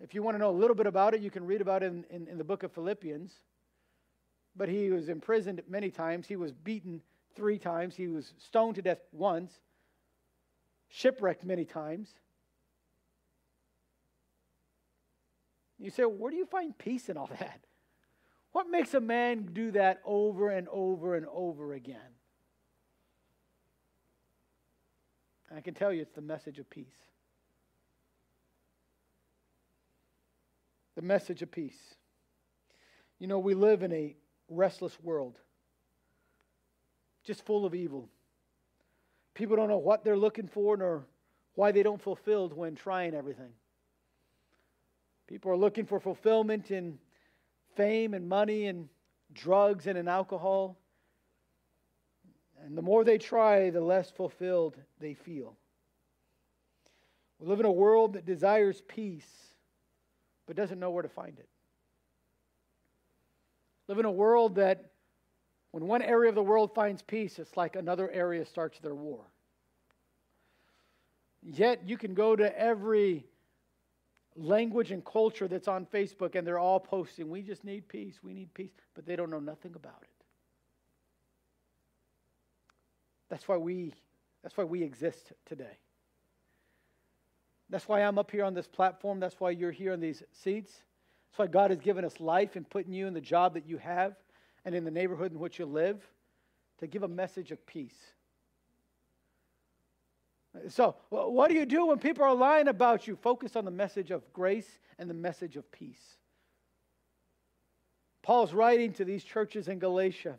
If 0.02 0.14
you 0.14 0.22
want 0.22 0.34
to 0.34 0.38
know 0.38 0.50
a 0.50 0.52
little 0.52 0.76
bit 0.76 0.86
about 0.86 1.14
it, 1.14 1.20
you 1.20 1.30
can 1.30 1.46
read 1.46 1.60
about 1.60 1.82
it 1.82 1.86
in, 1.86 2.04
in, 2.10 2.28
in 2.28 2.38
the 2.38 2.44
book 2.44 2.62
of 2.62 2.72
Philippians 2.72 3.32
but 4.56 4.68
he 4.68 4.90
was 4.90 5.08
imprisoned 5.08 5.62
many 5.68 5.90
times. 5.90 6.26
He 6.26 6.36
was 6.36 6.52
beaten 6.52 7.02
three 7.34 7.58
times. 7.58 7.96
He 7.96 8.08
was 8.08 8.32
stoned 8.38 8.76
to 8.76 8.82
death 8.82 9.00
once, 9.12 9.52
shipwrecked 10.88 11.44
many 11.44 11.64
times. 11.64 12.08
You 15.78 15.90
say, 15.90 16.04
well, 16.04 16.14
where 16.14 16.30
do 16.30 16.36
you 16.36 16.46
find 16.46 16.76
peace 16.76 17.08
in 17.08 17.16
all 17.16 17.26
that? 17.38 17.60
What 18.52 18.70
makes 18.70 18.94
a 18.94 19.00
man 19.00 19.48
do 19.52 19.72
that 19.72 20.00
over 20.04 20.48
and 20.50 20.68
over 20.68 21.16
and 21.16 21.26
over 21.26 21.74
again? 21.74 21.98
I 25.54 25.60
can 25.60 25.74
tell 25.74 25.92
you 25.92 26.02
it's 26.02 26.14
the 26.14 26.20
message 26.20 26.58
of 26.58 26.70
peace. 26.70 26.86
The 30.94 31.02
message 31.02 31.42
of 31.42 31.50
peace. 31.50 31.94
You 33.18 33.26
know, 33.26 33.40
we 33.40 33.54
live 33.54 33.82
in 33.82 33.92
a 33.92 34.16
restless 34.48 34.96
world, 35.02 35.38
just 37.24 37.44
full 37.44 37.64
of 37.64 37.74
evil. 37.74 38.08
People 39.34 39.56
don't 39.56 39.68
know 39.68 39.78
what 39.78 40.04
they're 40.04 40.16
looking 40.16 40.46
for 40.46 40.76
nor 40.76 41.06
why 41.54 41.72
they 41.72 41.82
don't 41.82 42.00
fulfill 42.00 42.48
when 42.48 42.74
trying 42.74 43.14
everything. 43.14 43.52
People 45.26 45.50
are 45.50 45.56
looking 45.56 45.86
for 45.86 45.98
fulfillment 45.98 46.70
in 46.70 46.98
fame 47.76 48.14
and 48.14 48.28
money 48.28 48.66
and 48.66 48.88
drugs 49.32 49.86
and 49.86 49.96
in 49.96 50.08
alcohol. 50.08 50.76
And 52.64 52.76
the 52.76 52.82
more 52.82 53.04
they 53.04 53.18
try, 53.18 53.70
the 53.70 53.80
less 53.80 54.10
fulfilled 54.10 54.76
they 55.00 55.14
feel. 55.14 55.56
We 57.38 57.48
live 57.48 57.60
in 57.60 57.66
a 57.66 57.72
world 57.72 58.14
that 58.14 58.26
desires 58.26 58.82
peace, 58.86 59.28
but 60.46 60.56
doesn't 60.56 60.78
know 60.78 60.90
where 60.90 61.02
to 61.02 61.08
find 61.08 61.38
it 61.38 61.48
live 63.88 63.98
in 63.98 64.04
a 64.04 64.10
world 64.10 64.56
that 64.56 64.90
when 65.72 65.86
one 65.86 66.02
area 66.02 66.28
of 66.28 66.34
the 66.34 66.42
world 66.42 66.74
finds 66.74 67.02
peace, 67.02 67.38
it's 67.38 67.56
like 67.56 67.76
another 67.76 68.10
area 68.10 68.44
starts 68.44 68.78
their 68.78 68.94
war. 68.94 69.24
Yet 71.42 71.82
you 71.86 71.98
can 71.98 72.14
go 72.14 72.34
to 72.36 72.58
every 72.58 73.26
language 74.36 74.90
and 74.90 75.04
culture 75.04 75.48
that's 75.48 75.68
on 75.68 75.86
Facebook 75.86 76.34
and 76.34 76.46
they're 76.46 76.58
all 76.58 76.80
posting, 76.80 77.28
we 77.28 77.42
just 77.42 77.64
need 77.64 77.88
peace, 77.88 78.20
we 78.22 78.32
need 78.32 78.52
peace, 78.54 78.70
but 78.94 79.04
they 79.06 79.16
don't 79.16 79.30
know 79.30 79.40
nothing 79.40 79.74
about 79.74 79.98
it. 80.02 80.08
That's 83.28 83.48
why 83.48 83.56
we 83.56 83.92
that's 84.42 84.56
why 84.58 84.64
we 84.64 84.82
exist 84.82 85.32
today. 85.46 85.78
That's 87.70 87.88
why 87.88 88.02
I'm 88.02 88.18
up 88.18 88.30
here 88.30 88.44
on 88.44 88.52
this 88.52 88.68
platform. 88.68 89.18
That's 89.18 89.40
why 89.40 89.50
you're 89.50 89.70
here 89.70 89.92
in 89.92 90.00
these 90.00 90.22
seats. 90.32 90.82
That's 91.34 91.48
why 91.48 91.52
God 91.52 91.72
has 91.72 91.80
given 91.80 92.04
us 92.04 92.20
life 92.20 92.54
and 92.54 92.68
putting 92.70 92.92
you 92.92 93.08
in 93.08 93.12
the 93.12 93.20
job 93.20 93.54
that 93.54 93.66
you 93.66 93.76
have 93.78 94.14
and 94.64 94.72
in 94.72 94.84
the 94.84 94.90
neighborhood 94.92 95.32
in 95.32 95.40
which 95.40 95.58
you 95.58 95.66
live 95.66 96.00
to 96.78 96.86
give 96.86 97.02
a 97.02 97.08
message 97.08 97.50
of 97.50 97.66
peace. 97.66 97.96
So, 100.68 100.94
what 101.08 101.48
do 101.48 101.56
you 101.56 101.66
do 101.66 101.86
when 101.86 101.98
people 101.98 102.22
are 102.22 102.36
lying 102.36 102.68
about 102.68 103.08
you? 103.08 103.16
Focus 103.16 103.56
on 103.56 103.64
the 103.64 103.72
message 103.72 104.12
of 104.12 104.32
grace 104.32 104.78
and 104.96 105.10
the 105.10 105.14
message 105.14 105.56
of 105.56 105.68
peace. 105.72 106.18
Paul's 108.22 108.52
writing 108.52 108.92
to 108.92 109.04
these 109.04 109.24
churches 109.24 109.66
in 109.66 109.80
Galatia. 109.80 110.36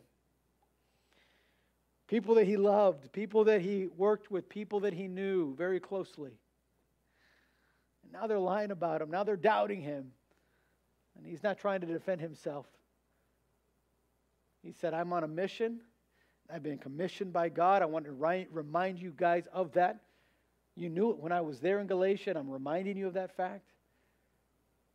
People 2.08 2.36
that 2.36 2.46
he 2.46 2.56
loved, 2.56 3.12
people 3.12 3.44
that 3.44 3.60
he 3.60 3.88
worked 3.98 4.30
with, 4.30 4.48
people 4.48 4.80
that 4.80 4.94
he 4.94 5.08
knew 5.08 5.54
very 5.56 5.78
closely. 5.78 6.32
And 8.02 8.12
now 8.14 8.26
they're 8.26 8.38
lying 8.38 8.70
about 8.70 9.02
him. 9.02 9.10
Now 9.10 9.24
they're 9.24 9.36
doubting 9.36 9.82
him. 9.82 10.12
And 11.16 11.26
he's 11.26 11.42
not 11.42 11.58
trying 11.58 11.80
to 11.80 11.86
defend 11.86 12.20
himself. 12.20 12.66
He 14.62 14.72
said, 14.72 14.94
I'm 14.94 15.12
on 15.12 15.24
a 15.24 15.28
mission. 15.28 15.80
I've 16.52 16.62
been 16.62 16.78
commissioned 16.78 17.32
by 17.32 17.48
God. 17.48 17.82
I 17.82 17.86
want 17.86 18.04
to 18.06 18.46
remind 18.50 19.00
you 19.00 19.12
guys 19.16 19.46
of 19.52 19.72
that. 19.72 20.00
You 20.76 20.88
knew 20.88 21.10
it 21.10 21.18
when 21.18 21.32
I 21.32 21.40
was 21.40 21.60
there 21.60 21.80
in 21.80 21.86
Galatia, 21.86 22.30
and 22.30 22.38
I'm 22.38 22.50
reminding 22.50 22.96
you 22.96 23.06
of 23.06 23.14
that 23.14 23.34
fact. 23.36 23.72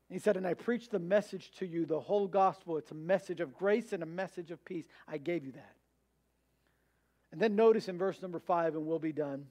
He 0.09 0.19
said, 0.19 0.37
And 0.37 0.45
I 0.45 0.53
preached 0.53 0.91
the 0.91 0.99
message 0.99 1.51
to 1.59 1.65
you, 1.65 1.85
the 1.85 1.99
whole 1.99 2.27
gospel. 2.27 2.77
It's 2.77 2.91
a 2.91 2.95
message 2.95 3.39
of 3.39 3.53
grace 3.53 3.93
and 3.93 4.03
a 4.03 4.07
message 4.07 4.51
of 4.51 4.63
peace. 4.65 4.85
I 5.07 5.17
gave 5.17 5.45
you 5.45 5.53
that. 5.53 5.75
And 7.31 7.41
then 7.41 7.55
notice 7.55 7.87
in 7.87 7.97
verse 7.97 8.21
number 8.21 8.39
five, 8.39 8.75
and 8.75 8.85
we'll 8.85 8.99
be 8.99 9.13
done, 9.13 9.45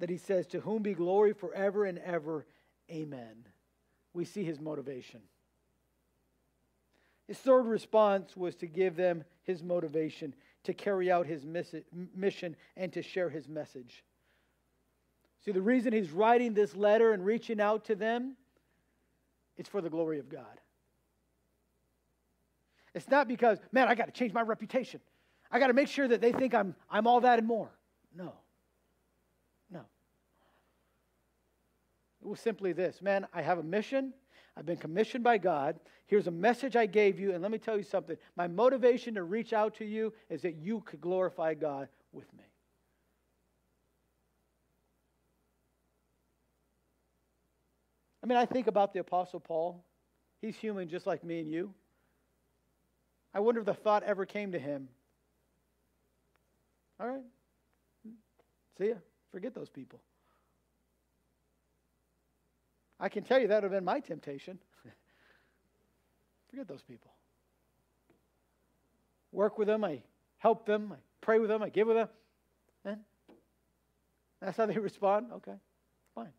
that 0.00 0.08
he 0.08 0.16
says, 0.16 0.46
To 0.48 0.60
whom 0.60 0.82
be 0.82 0.94
glory 0.94 1.34
forever 1.34 1.84
and 1.84 1.98
ever. 1.98 2.46
Amen. 2.90 3.46
We 4.14 4.24
see 4.24 4.44
his 4.44 4.60
motivation. 4.60 5.20
His 7.26 7.38
third 7.38 7.66
response 7.66 8.36
was 8.36 8.54
to 8.56 8.66
give 8.66 8.96
them 8.96 9.24
his 9.42 9.62
motivation 9.62 10.34
to 10.64 10.72
carry 10.72 11.10
out 11.10 11.26
his 11.26 11.44
mission 11.44 12.56
and 12.76 12.92
to 12.92 13.02
share 13.02 13.30
his 13.30 13.48
message. 13.48 14.04
See, 15.44 15.52
the 15.52 15.62
reason 15.62 15.92
he's 15.92 16.10
writing 16.10 16.54
this 16.54 16.74
letter 16.74 17.12
and 17.12 17.24
reaching 17.24 17.60
out 17.60 17.84
to 17.86 17.94
them 17.94 18.36
is 19.56 19.68
for 19.68 19.80
the 19.80 19.90
glory 19.90 20.18
of 20.18 20.28
God. 20.28 20.60
It's 22.94 23.08
not 23.08 23.28
because, 23.28 23.58
man, 23.72 23.88
I 23.88 23.94
got 23.94 24.06
to 24.06 24.12
change 24.12 24.32
my 24.32 24.42
reputation. 24.42 25.00
I 25.50 25.58
got 25.58 25.68
to 25.68 25.74
make 25.74 25.88
sure 25.88 26.08
that 26.08 26.20
they 26.20 26.32
think 26.32 26.54
I'm, 26.54 26.74
I'm 26.90 27.06
all 27.06 27.20
that 27.20 27.38
and 27.38 27.46
more. 27.46 27.70
No. 28.14 28.32
No. 29.70 29.82
It 32.22 32.26
was 32.26 32.40
simply 32.40 32.72
this 32.72 33.02
man, 33.02 33.26
I 33.32 33.42
have 33.42 33.58
a 33.58 33.62
mission. 33.62 34.14
I've 34.56 34.66
been 34.66 34.76
commissioned 34.78 35.22
by 35.22 35.38
God. 35.38 35.78
Here's 36.06 36.26
a 36.26 36.30
message 36.30 36.76
I 36.76 36.86
gave 36.86 37.20
you. 37.20 37.32
And 37.32 37.42
let 37.42 37.50
me 37.50 37.58
tell 37.58 37.76
you 37.76 37.82
something 37.82 38.16
my 38.36 38.46
motivation 38.48 39.14
to 39.14 39.22
reach 39.22 39.52
out 39.52 39.74
to 39.76 39.84
you 39.84 40.12
is 40.30 40.42
that 40.42 40.56
you 40.56 40.80
could 40.80 41.00
glorify 41.00 41.54
God 41.54 41.88
with 42.12 42.32
me. 42.32 42.44
I 48.22 48.26
mean, 48.26 48.38
I 48.38 48.46
think 48.46 48.66
about 48.66 48.92
the 48.92 49.00
Apostle 49.00 49.40
Paul. 49.40 49.84
He's 50.40 50.56
human 50.56 50.88
just 50.88 51.06
like 51.06 51.22
me 51.22 51.40
and 51.40 51.50
you. 51.50 51.72
I 53.32 53.40
wonder 53.40 53.60
if 53.60 53.66
the 53.66 53.74
thought 53.74 54.02
ever 54.02 54.24
came 54.26 54.52
to 54.52 54.58
him. 54.58 54.88
All 56.98 57.06
right, 57.06 57.22
see 58.78 58.88
ya. 58.88 58.94
Forget 59.30 59.54
those 59.54 59.68
people. 59.68 60.00
I 62.98 63.08
can 63.08 63.24
tell 63.24 63.38
you 63.38 63.48
that 63.48 63.62
would 63.62 63.64
have 63.64 63.72
been 63.72 63.84
my 63.84 64.00
temptation. 64.00 64.58
Forget 66.50 66.66
those 66.66 66.82
people. 66.82 67.12
Work 69.32 69.58
with 69.58 69.68
them, 69.68 69.84
I 69.84 70.02
help 70.38 70.66
them, 70.66 70.92
I 70.92 70.96
pray 71.20 71.38
with 71.38 71.48
them, 71.48 71.62
I 71.62 71.68
give 71.68 71.88
with 71.88 71.96
them. 71.96 72.08
And 72.84 72.98
that's 74.40 74.56
how 74.56 74.66
they 74.66 74.78
respond. 74.78 75.26
Okay, 75.32 75.54
fine. 76.14 76.32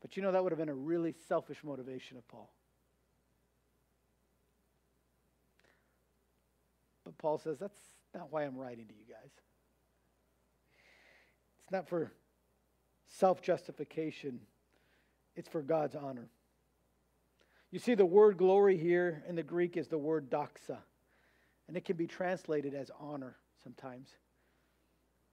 But 0.00 0.16
you 0.16 0.22
know, 0.22 0.32
that 0.32 0.42
would 0.42 0.52
have 0.52 0.58
been 0.58 0.68
a 0.68 0.74
really 0.74 1.14
selfish 1.28 1.58
motivation 1.64 2.16
of 2.16 2.26
Paul. 2.28 2.52
But 7.04 7.16
Paul 7.18 7.38
says, 7.38 7.58
that's 7.58 7.78
not 8.14 8.30
why 8.30 8.44
I'm 8.44 8.56
writing 8.56 8.86
to 8.86 8.94
you 8.94 9.04
guys. 9.10 9.30
It's 11.62 11.72
not 11.72 11.88
for 11.88 12.12
self 13.08 13.42
justification, 13.42 14.40
it's 15.36 15.48
for 15.48 15.62
God's 15.62 15.94
honor. 15.94 16.28
You 17.70 17.78
see, 17.78 17.94
the 17.94 18.06
word 18.06 18.38
glory 18.38 18.78
here 18.78 19.22
in 19.28 19.34
the 19.34 19.42
Greek 19.42 19.76
is 19.76 19.88
the 19.88 19.98
word 19.98 20.30
doxa, 20.30 20.78
and 21.66 21.76
it 21.76 21.84
can 21.84 21.96
be 21.96 22.06
translated 22.06 22.74
as 22.74 22.90
honor 22.98 23.36
sometimes. 23.62 24.08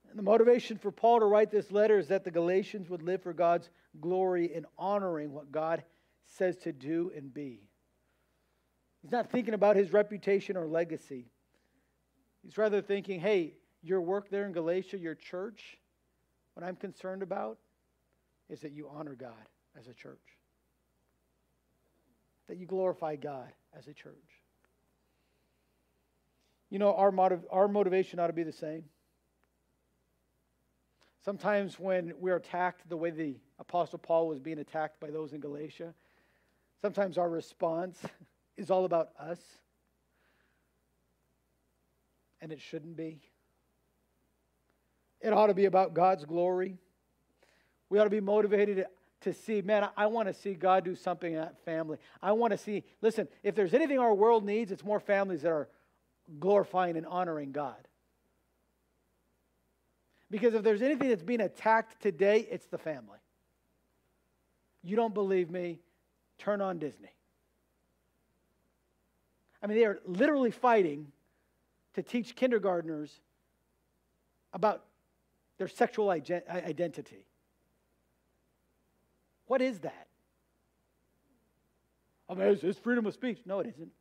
And 0.09 0.19
the 0.19 0.23
motivation 0.23 0.77
for 0.77 0.91
Paul 0.91 1.19
to 1.19 1.25
write 1.25 1.49
this 1.49 1.71
letter 1.71 1.97
is 1.97 2.09
that 2.09 2.23
the 2.23 2.31
Galatians 2.31 2.89
would 2.89 3.01
live 3.01 3.23
for 3.23 3.33
God's 3.33 3.69
glory 3.99 4.53
in 4.53 4.65
honoring 4.77 5.31
what 5.31 5.51
God 5.51 5.83
says 6.25 6.57
to 6.57 6.73
do 6.73 7.11
and 7.15 7.33
be. 7.33 7.69
He's 9.01 9.11
not 9.11 9.31
thinking 9.31 9.53
about 9.53 9.75
his 9.75 9.93
reputation 9.93 10.57
or 10.57 10.67
legacy. 10.67 11.27
He's 12.43 12.57
rather 12.57 12.81
thinking, 12.81 13.19
hey, 13.19 13.53
your 13.81 14.01
work 14.01 14.29
there 14.29 14.45
in 14.45 14.51
Galatia, 14.51 14.97
your 14.97 15.15
church, 15.15 15.77
what 16.53 16.65
I'm 16.65 16.75
concerned 16.75 17.23
about 17.23 17.57
is 18.49 18.61
that 18.61 18.71
you 18.71 18.89
honor 18.89 19.15
God 19.15 19.31
as 19.77 19.87
a 19.87 19.93
church, 19.93 20.19
that 22.47 22.57
you 22.57 22.65
glorify 22.65 23.15
God 23.15 23.51
as 23.77 23.87
a 23.87 23.93
church. 23.93 24.13
You 26.69 26.79
know, 26.79 26.93
our, 26.93 27.11
motiv- 27.11 27.45
our 27.51 27.67
motivation 27.67 28.19
ought 28.19 28.27
to 28.27 28.33
be 28.33 28.43
the 28.43 28.51
same. 28.51 28.83
Sometimes 31.23 31.79
when 31.79 32.13
we're 32.19 32.35
attacked 32.35 32.87
the 32.87 32.97
way 32.97 33.09
the 33.09 33.35
Apostle 33.57 33.97
Paul 33.97 34.27
was 34.27 34.39
being 34.39 34.59
attacked 34.59 34.99
by 34.99 35.09
those 35.09 35.33
in 35.33 35.39
Galatia, 35.39 35.93
sometimes 36.81 37.17
our 37.17 37.29
response 37.29 37.99
is 38.57 38.69
all 38.69 38.85
about 38.85 39.09
us, 39.19 39.39
and 42.41 42.51
it 42.51 42.61
shouldn't 42.61 42.95
be. 42.95 43.21
It 45.21 45.33
ought 45.33 45.47
to 45.47 45.55
be 45.55 45.65
about 45.65 45.95
God's 45.95 46.25
glory. 46.25 46.77
We 47.89 47.99
ought 47.99 48.05
to 48.05 48.09
be 48.09 48.19
motivated 48.19 48.85
to 49.21 49.33
see, 49.33 49.61
man, 49.61 49.87
I 49.97 50.05
want 50.07 50.27
to 50.27 50.33
see 50.33 50.53
God 50.53 50.83
do 50.83 50.95
something 50.95 51.33
in 51.33 51.39
that 51.39 51.63
family. 51.65 51.97
I 52.21 52.31
want 52.33 52.51
to 52.51 52.57
see, 52.57 52.83
listen, 53.01 53.27
if 53.43 53.55
there's 53.55 53.73
anything 53.73 53.99
our 53.99 54.13
world 54.13 54.45
needs, 54.45 54.71
it's 54.71 54.83
more 54.83 54.99
families 54.99 55.41
that 55.43 55.51
are 55.51 55.67
glorifying 56.39 56.97
and 56.97 57.05
honoring 57.05 57.51
God. 57.51 57.87
Because 60.29 60.53
if 60.53 60.63
there's 60.63 60.81
anything 60.81 61.09
that's 61.09 61.23
being 61.23 61.41
attacked 61.41 62.01
today, 62.01 62.47
it's 62.49 62.65
the 62.67 62.77
family. 62.77 63.19
You 64.83 64.95
don't 64.95 65.13
believe 65.13 65.49
me? 65.49 65.79
Turn 66.37 66.61
on 66.61 66.77
Disney. 66.77 67.13
I 69.61 69.67
mean, 69.67 69.77
they 69.77 69.85
are 69.85 69.99
literally 70.05 70.51
fighting 70.51 71.07
to 71.95 72.03
teach 72.03 72.35
kindergartners 72.35 73.11
about 74.53 74.83
their 75.57 75.67
sexual 75.67 76.09
identity. 76.09 77.25
What 79.47 79.61
is 79.61 79.79
that? 79.79 80.07
I 82.27 82.33
mean, 82.33 82.47
it's, 82.47 82.63
it's 82.63 82.79
freedom 82.79 83.05
of 83.05 83.13
speech. 83.13 83.39
No, 83.45 83.59
it 83.59 83.67
isn't. 83.67 83.91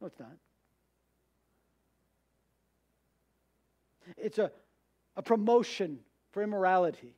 No, 0.00 0.06
it's 0.06 0.18
not. 0.18 0.32
It's 4.18 4.38
a, 4.38 4.50
a 5.16 5.22
promotion 5.22 6.00
for 6.32 6.42
immorality. 6.42 7.14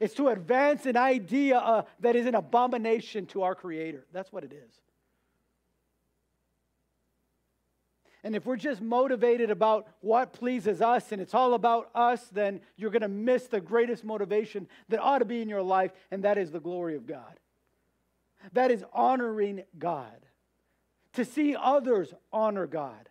It's 0.00 0.14
to 0.14 0.28
advance 0.28 0.86
an 0.86 0.96
idea 0.96 1.58
uh, 1.58 1.82
that 2.00 2.16
is 2.16 2.26
an 2.26 2.34
abomination 2.34 3.26
to 3.26 3.42
our 3.42 3.54
Creator. 3.54 4.06
That's 4.12 4.32
what 4.32 4.44
it 4.44 4.52
is. 4.52 4.80
And 8.22 8.36
if 8.36 8.44
we're 8.44 8.56
just 8.56 8.80
motivated 8.82 9.50
about 9.50 9.88
what 10.00 10.32
pleases 10.32 10.82
us 10.82 11.12
and 11.12 11.22
it's 11.22 11.34
all 11.34 11.54
about 11.54 11.90
us, 11.94 12.24
then 12.28 12.60
you're 12.76 12.90
going 12.90 13.02
to 13.02 13.08
miss 13.08 13.46
the 13.46 13.60
greatest 13.60 14.04
motivation 14.04 14.68
that 14.88 15.00
ought 15.00 15.20
to 15.20 15.24
be 15.24 15.40
in 15.40 15.48
your 15.48 15.62
life, 15.62 15.92
and 16.10 16.24
that 16.24 16.36
is 16.36 16.50
the 16.50 16.60
glory 16.60 16.96
of 16.96 17.06
God. 17.06 17.40
That 18.52 18.70
is 18.70 18.84
honoring 18.92 19.62
God. 19.78 20.26
To 21.14 21.24
see 21.24 21.56
others 21.56 22.12
honor 22.32 22.66
God. 22.66 23.08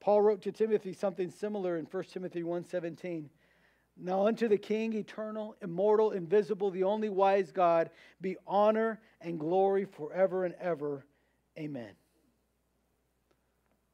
Paul 0.00 0.20
wrote 0.20 0.42
to 0.42 0.52
Timothy 0.52 0.92
something 0.92 1.30
similar 1.30 1.76
in 1.76 1.86
1 1.86 2.04
Timothy 2.12 2.42
1:17. 2.42 3.30
Now 4.04 4.26
unto 4.26 4.48
the 4.48 4.58
King, 4.58 4.94
eternal, 4.94 5.54
immortal, 5.62 6.10
invisible, 6.10 6.72
the 6.72 6.82
only 6.82 7.08
wise 7.08 7.52
God, 7.52 7.88
be 8.20 8.36
honor 8.48 9.00
and 9.20 9.38
glory 9.38 9.84
forever 9.84 10.44
and 10.44 10.56
ever. 10.60 11.06
Amen. 11.56 11.92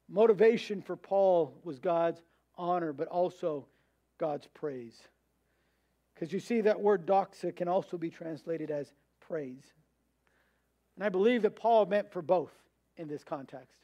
Motivation 0.09 0.81
for 0.81 0.95
Paul 0.95 1.53
was 1.63 1.77
God's 1.77 2.23
honor, 2.57 2.91
but 2.91 3.07
also 3.07 3.67
God's 4.17 4.47
praise. 4.47 4.99
Because 6.15 6.33
you 6.33 6.39
see, 6.39 6.61
that 6.61 6.81
word 6.81 7.05
doxa 7.05 7.55
can 7.55 7.67
also 7.67 7.95
be 7.95 8.09
translated 8.09 8.71
as 8.71 8.91
praise. 9.19 9.63
And 10.95 11.03
I 11.03 11.09
believe 11.09 11.43
that 11.43 11.55
Paul 11.55 11.85
meant 11.85 12.11
for 12.11 12.23
both 12.23 12.51
in 12.97 13.07
this 13.07 13.23
context. 13.23 13.77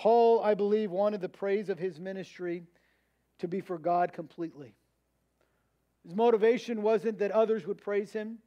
Paul, 0.00 0.42
I 0.42 0.54
believe, 0.54 0.90
wanted 0.90 1.20
the 1.20 1.28
praise 1.28 1.68
of 1.68 1.78
his 1.78 2.00
ministry 2.00 2.64
to 3.40 3.46
be 3.46 3.60
for 3.60 3.76
God 3.76 4.14
completely. 4.14 4.74
His 6.04 6.14
motivation 6.14 6.80
wasn't 6.80 7.18
that 7.18 7.32
others 7.32 7.66
would 7.66 7.76
praise 7.76 8.10
him, 8.10 8.38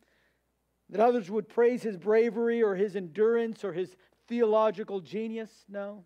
that 0.90 1.00
others 1.00 1.30
would 1.30 1.48
praise 1.48 1.84
his 1.84 1.96
bravery 1.96 2.64
or 2.64 2.74
his 2.74 2.96
endurance 2.96 3.64
or 3.64 3.72
his 3.72 3.96
theological 4.28 5.00
genius. 5.00 5.52
No. 5.70 6.06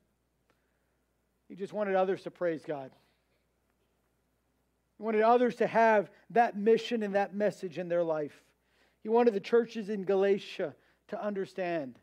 He 1.47 1.55
just 1.55 1.71
wanted 1.71 1.95
others 1.95 2.23
to 2.23 2.31
praise 2.31 2.65
God. 2.65 2.91
He 4.97 5.03
wanted 5.03 5.21
others 5.21 5.55
to 5.55 5.67
have 5.67 6.11
that 6.31 6.57
mission 6.57 7.03
and 7.03 7.15
that 7.15 7.33
message 7.33 7.77
in 7.77 7.87
their 7.87 8.03
life. 8.03 8.43
He 9.01 9.07
wanted 9.07 9.33
the 9.33 9.39
churches 9.39 9.87
in 9.87 10.03
Galatia 10.03 10.75
to 11.07 11.23
understand 11.23 11.97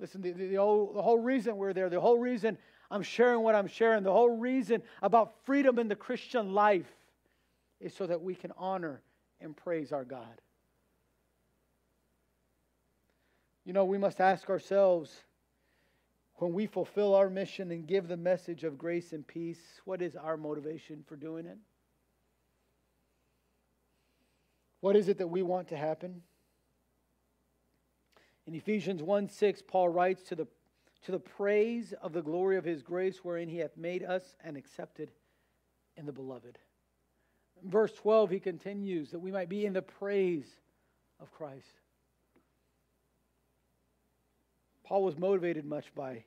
Listen, 0.00 0.20
the, 0.20 0.30
the, 0.32 0.54
whole, 0.54 0.92
the 0.92 1.02
whole 1.02 1.18
reason 1.18 1.56
we're 1.56 1.72
there, 1.72 1.88
the 1.88 2.00
whole 2.00 2.18
reason 2.18 2.56
I'm 2.90 3.02
sharing 3.02 3.42
what 3.42 3.54
I'm 3.54 3.66
sharing, 3.66 4.02
the 4.02 4.12
whole 4.12 4.36
reason 4.36 4.82
about 5.02 5.34
freedom 5.44 5.78
in 5.78 5.88
the 5.88 5.96
Christian 5.96 6.54
life 6.54 6.86
is 7.80 7.94
so 7.94 8.06
that 8.06 8.22
we 8.22 8.34
can 8.34 8.52
honor 8.56 9.02
and 9.40 9.56
praise 9.56 9.92
our 9.92 10.04
God. 10.04 10.40
You 13.64 13.72
know, 13.72 13.84
we 13.84 13.98
must 13.98 14.20
ask 14.20 14.48
ourselves 14.48 15.12
when 16.36 16.52
we 16.52 16.66
fulfill 16.66 17.14
our 17.14 17.28
mission 17.28 17.70
and 17.72 17.86
give 17.86 18.08
the 18.08 18.16
message 18.16 18.64
of 18.64 18.78
grace 18.78 19.12
and 19.12 19.26
peace, 19.26 19.60
what 19.84 20.00
is 20.00 20.16
our 20.16 20.36
motivation 20.36 21.04
for 21.06 21.16
doing 21.16 21.46
it? 21.46 21.58
What 24.80 24.94
is 24.94 25.08
it 25.08 25.18
that 25.18 25.26
we 25.26 25.42
want 25.42 25.68
to 25.68 25.76
happen? 25.76 26.22
In 28.48 28.54
Ephesians 28.54 29.02
1 29.02 29.28
6, 29.28 29.62
Paul 29.68 29.90
writes 29.90 30.22
to 30.22 30.34
the, 30.34 30.46
to 31.04 31.12
the 31.12 31.18
praise 31.18 31.92
of 32.00 32.14
the 32.14 32.22
glory 32.22 32.56
of 32.56 32.64
his 32.64 32.82
grace, 32.82 33.18
wherein 33.22 33.46
he 33.46 33.58
hath 33.58 33.76
made 33.76 34.02
us 34.02 34.36
and 34.42 34.56
accepted 34.56 35.10
in 35.98 36.06
the 36.06 36.12
beloved. 36.12 36.58
In 37.62 37.70
verse 37.70 37.92
12, 37.92 38.30
he 38.30 38.40
continues 38.40 39.10
that 39.10 39.18
we 39.18 39.30
might 39.30 39.50
be 39.50 39.66
in 39.66 39.74
the 39.74 39.82
praise 39.82 40.46
of 41.20 41.30
Christ. 41.30 41.74
Paul 44.82 45.04
was 45.04 45.18
motivated 45.18 45.66
much 45.66 45.94
by 45.94 46.24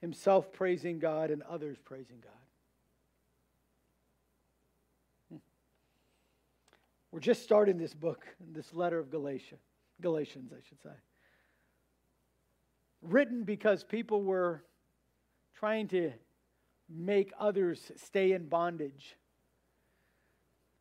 himself 0.00 0.52
praising 0.52 0.98
God 0.98 1.30
and 1.30 1.42
others 1.42 1.76
praising 1.84 2.18
God. 2.20 2.32
Hmm. 5.30 5.36
We're 7.12 7.20
just 7.20 7.44
starting 7.44 7.78
this 7.78 7.94
book, 7.94 8.26
this 8.40 8.74
letter 8.74 8.98
of 8.98 9.08
Galatia. 9.08 9.58
Galatians, 10.02 10.52
I 10.52 10.60
should 10.68 10.82
say. 10.82 10.90
written 13.00 13.44
because 13.44 13.82
people 13.82 14.22
were 14.22 14.62
trying 15.54 15.88
to 15.88 16.12
make 16.88 17.32
others 17.38 17.90
stay 17.96 18.32
in 18.32 18.48
bondage. 18.48 19.16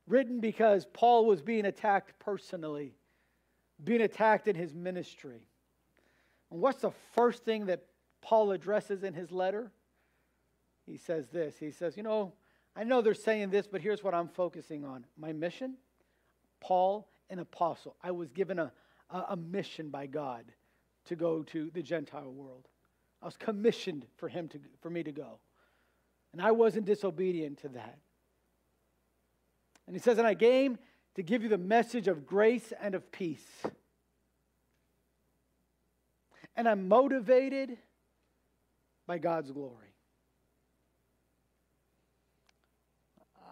Written 0.08 0.40
because 0.40 0.86
Paul 0.94 1.26
was 1.26 1.42
being 1.42 1.66
attacked 1.66 2.20
personally, 2.20 2.96
being 3.84 4.02
attacked 4.02 4.48
in 4.48 4.56
his 4.56 4.74
ministry. 4.74 5.48
And 6.52 6.60
what's 6.60 6.82
the 6.82 6.92
first 7.14 7.46
thing 7.46 7.68
that 7.68 7.86
Paul 8.22 8.52
addresses 8.52 9.04
in 9.04 9.14
his 9.14 9.32
letter? 9.32 9.72
He 10.86 10.98
says 10.98 11.28
this 11.30 11.58
He 11.58 11.72
says, 11.72 11.96
You 11.96 12.04
know, 12.04 12.34
I 12.76 12.84
know 12.84 13.02
they're 13.02 13.14
saying 13.14 13.50
this, 13.50 13.68
but 13.68 13.82
here's 13.82 14.04
what 14.04 14.14
I'm 14.14 14.28
focusing 14.28 14.86
on 14.86 15.06
my 15.18 15.32
mission, 15.32 15.76
Paul, 16.60 17.08
an 17.30 17.40
apostle. 17.40 17.96
I 18.04 18.12
was 18.12 18.32
given 18.32 18.60
a, 18.60 18.72
a, 19.12 19.26
a 19.30 19.36
mission 19.36 19.90
by 19.90 20.08
God 20.08 20.46
to 21.06 21.16
go 21.16 21.44
to 21.44 21.70
the 21.74 21.82
Gentile 21.82 22.32
world. 22.32 22.68
I 23.22 23.26
was 23.26 23.38
commissioned 23.38 24.06
for 24.18 24.30
him 24.30 24.48
to, 24.50 24.60
for 24.82 24.90
me 24.90 25.04
to 25.04 25.12
go. 25.12 25.40
And 26.34 26.42
I 26.42 26.52
wasn't 26.52 26.86
disobedient 26.86 27.60
to 27.60 27.70
that. 27.70 28.00
And 29.86 29.96
he 29.96 30.02
says, 30.02 30.18
And 30.18 30.28
I 30.28 30.36
came 30.36 30.78
to 31.16 31.24
give 31.24 31.44
you 31.44 31.50
the 31.50 31.58
message 31.58 32.08
of 32.08 32.26
grace 32.26 32.72
and 32.82 32.96
of 32.96 33.12
peace. 33.12 33.46
And 36.56 36.68
I'm 36.68 36.88
motivated 36.88 37.78
by 39.08 39.18
God's 39.18 39.52
glory. 39.52 39.94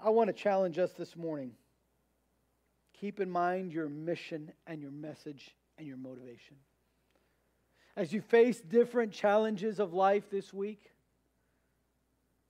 I 0.03 0.09
want 0.09 0.27
to 0.27 0.33
challenge 0.33 0.79
us 0.79 0.91
this 0.93 1.15
morning. 1.17 1.51
Keep 2.99 3.21
in 3.21 3.29
mind 3.29 3.71
your 3.71 3.87
mission 3.87 4.51
and 4.67 4.81
your 4.81 4.91
message 4.91 5.55
and 5.77 5.87
your 5.87 5.97
motivation. 5.97 6.57
As 7.95 8.11
you 8.11 8.21
face 8.21 8.59
different 8.59 9.13
challenges 9.13 9.79
of 9.79 9.93
life 9.93 10.29
this 10.29 10.53
week, 10.53 10.91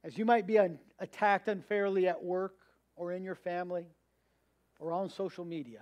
as 0.03 0.17
you 0.17 0.25
might 0.25 0.47
be 0.47 0.57
un- 0.57 0.79
attacked 0.99 1.47
unfairly 1.47 2.07
at 2.07 2.23
work 2.23 2.55
or 2.95 3.11
in 3.11 3.23
your 3.23 3.35
family 3.35 3.87
or 4.79 4.91
on 4.91 5.09
social 5.09 5.45
media, 5.45 5.81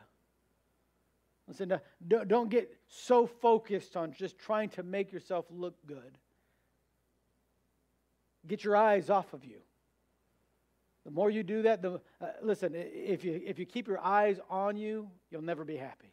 listen, 1.47 1.72
uh, 1.72 1.80
don't 2.05 2.49
get 2.49 2.70
so 2.88 3.26
focused 3.26 3.95
on 3.95 4.11
just 4.11 4.38
trying 4.38 4.70
to 4.70 4.84
make 4.84 5.13
yourself 5.13 5.45
look 5.49 5.76
good. 5.86 6.18
Get 8.45 8.63
your 8.63 8.76
eyes 8.76 9.09
off 9.09 9.34
of 9.34 9.45
you. 9.45 9.59
The 11.08 11.14
more 11.14 11.30
you 11.30 11.41
do 11.41 11.62
that, 11.62 11.82
the 11.82 12.01
uh, 12.20 12.26
listen. 12.43 12.74
If 12.76 13.24
you 13.24 13.41
if 13.45 13.58
you 13.58 13.66
keep 13.66 13.88
your 13.88 13.99
eyes 14.01 14.41
on 14.49 14.76
you, 14.76 15.10
you'll 15.32 15.41
never 15.41 15.64
be 15.64 15.78
happy. 15.78 16.12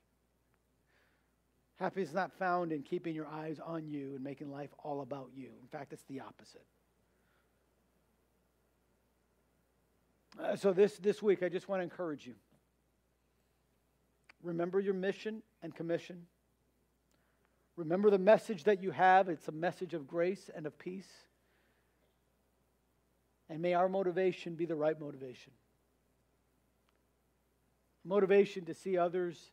Happiness 1.81 2.11
is 2.11 2.15
not 2.15 2.33
found 2.33 2.71
in 2.71 2.85
keeping 2.85 3.13
your 3.13 3.27
eyes 3.27 3.59
on 3.59 3.89
you 3.89 4.13
and 4.15 4.23
making 4.23 4.53
life 4.53 4.71
all 4.85 5.01
about 5.01 5.31
you. 5.35 5.49
In 5.61 5.67
fact, 5.67 5.93
it's 5.93 6.05
the 6.05 6.21
opposite. 6.21 6.65
Uh, 10.41 10.55
so 10.55 10.73
this 10.73 10.97
this 10.99 11.21
week, 11.21 11.43
I 11.43 11.49
just 11.49 11.69
want 11.69 11.81
to 11.81 11.83
encourage 11.83 12.25
you. 12.25 12.35
Remember 14.45 14.79
your 14.79 14.95
mission 14.95 15.43
and 15.61 15.75
commission. 15.75 16.23
Remember 17.75 18.11
the 18.11 18.19
message 18.19 18.63
that 18.63 18.81
you 18.81 18.93
have. 18.93 19.29
It's 19.29 19.49
a 19.49 19.53
message 19.53 19.93
of 19.93 20.07
grace 20.07 20.51
and 20.55 20.67
of 20.67 20.79
peace. 20.79 21.11
And 23.51 23.61
may 23.61 23.75
our 23.75 23.89
motivation 23.89 24.55
be 24.55 24.67
the 24.67 24.75
right 24.75 24.99
motivation. 24.99 25.53
Motivation 28.05 28.65
to 28.67 28.75
see 28.75 28.99
others 28.99 29.53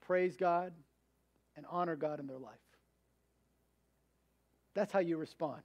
praise 0.00 0.36
God 0.36 0.72
and 1.56 1.66
honor 1.70 1.96
God 1.96 2.20
in 2.20 2.26
their 2.26 2.38
life. 2.38 2.54
That's 4.74 4.92
how 4.92 5.00
you 5.00 5.16
respond. 5.16 5.62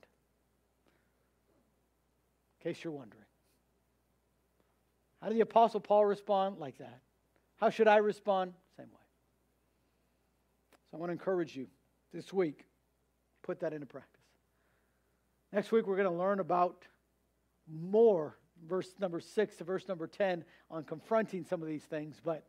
In 2.59 2.73
case 2.73 2.83
you're 2.83 2.93
wondering. 2.93 3.23
How 5.21 5.29
did 5.29 5.37
the 5.37 5.41
Apostle 5.41 5.79
Paul 5.79 6.05
respond? 6.05 6.57
Like 6.59 6.77
that. 6.77 6.99
How 7.57 7.69
should 7.69 7.87
I 7.87 7.97
respond? 7.97 8.53
Same 8.75 8.87
way. 8.87 9.07
So 10.91 10.97
I 10.97 10.99
want 10.99 11.09
to 11.09 11.13
encourage 11.13 11.55
you 11.55 11.67
this 12.13 12.31
week, 12.31 12.65
put 13.41 13.59
that 13.61 13.73
into 13.73 13.85
practice. 13.85 14.16
Next 15.53 15.71
week, 15.71 15.87
we're 15.87 15.95
going 15.95 16.09
to 16.09 16.17
learn 16.17 16.39
about 16.39 16.85
more, 17.67 18.37
verse 18.67 18.93
number 18.99 19.19
6 19.19 19.55
to 19.57 19.63
verse 19.63 19.87
number 19.87 20.07
10, 20.07 20.43
on 20.69 20.83
confronting 20.83 21.45
some 21.45 21.61
of 21.61 21.67
these 21.67 21.83
things. 21.83 22.19
But 22.23 22.45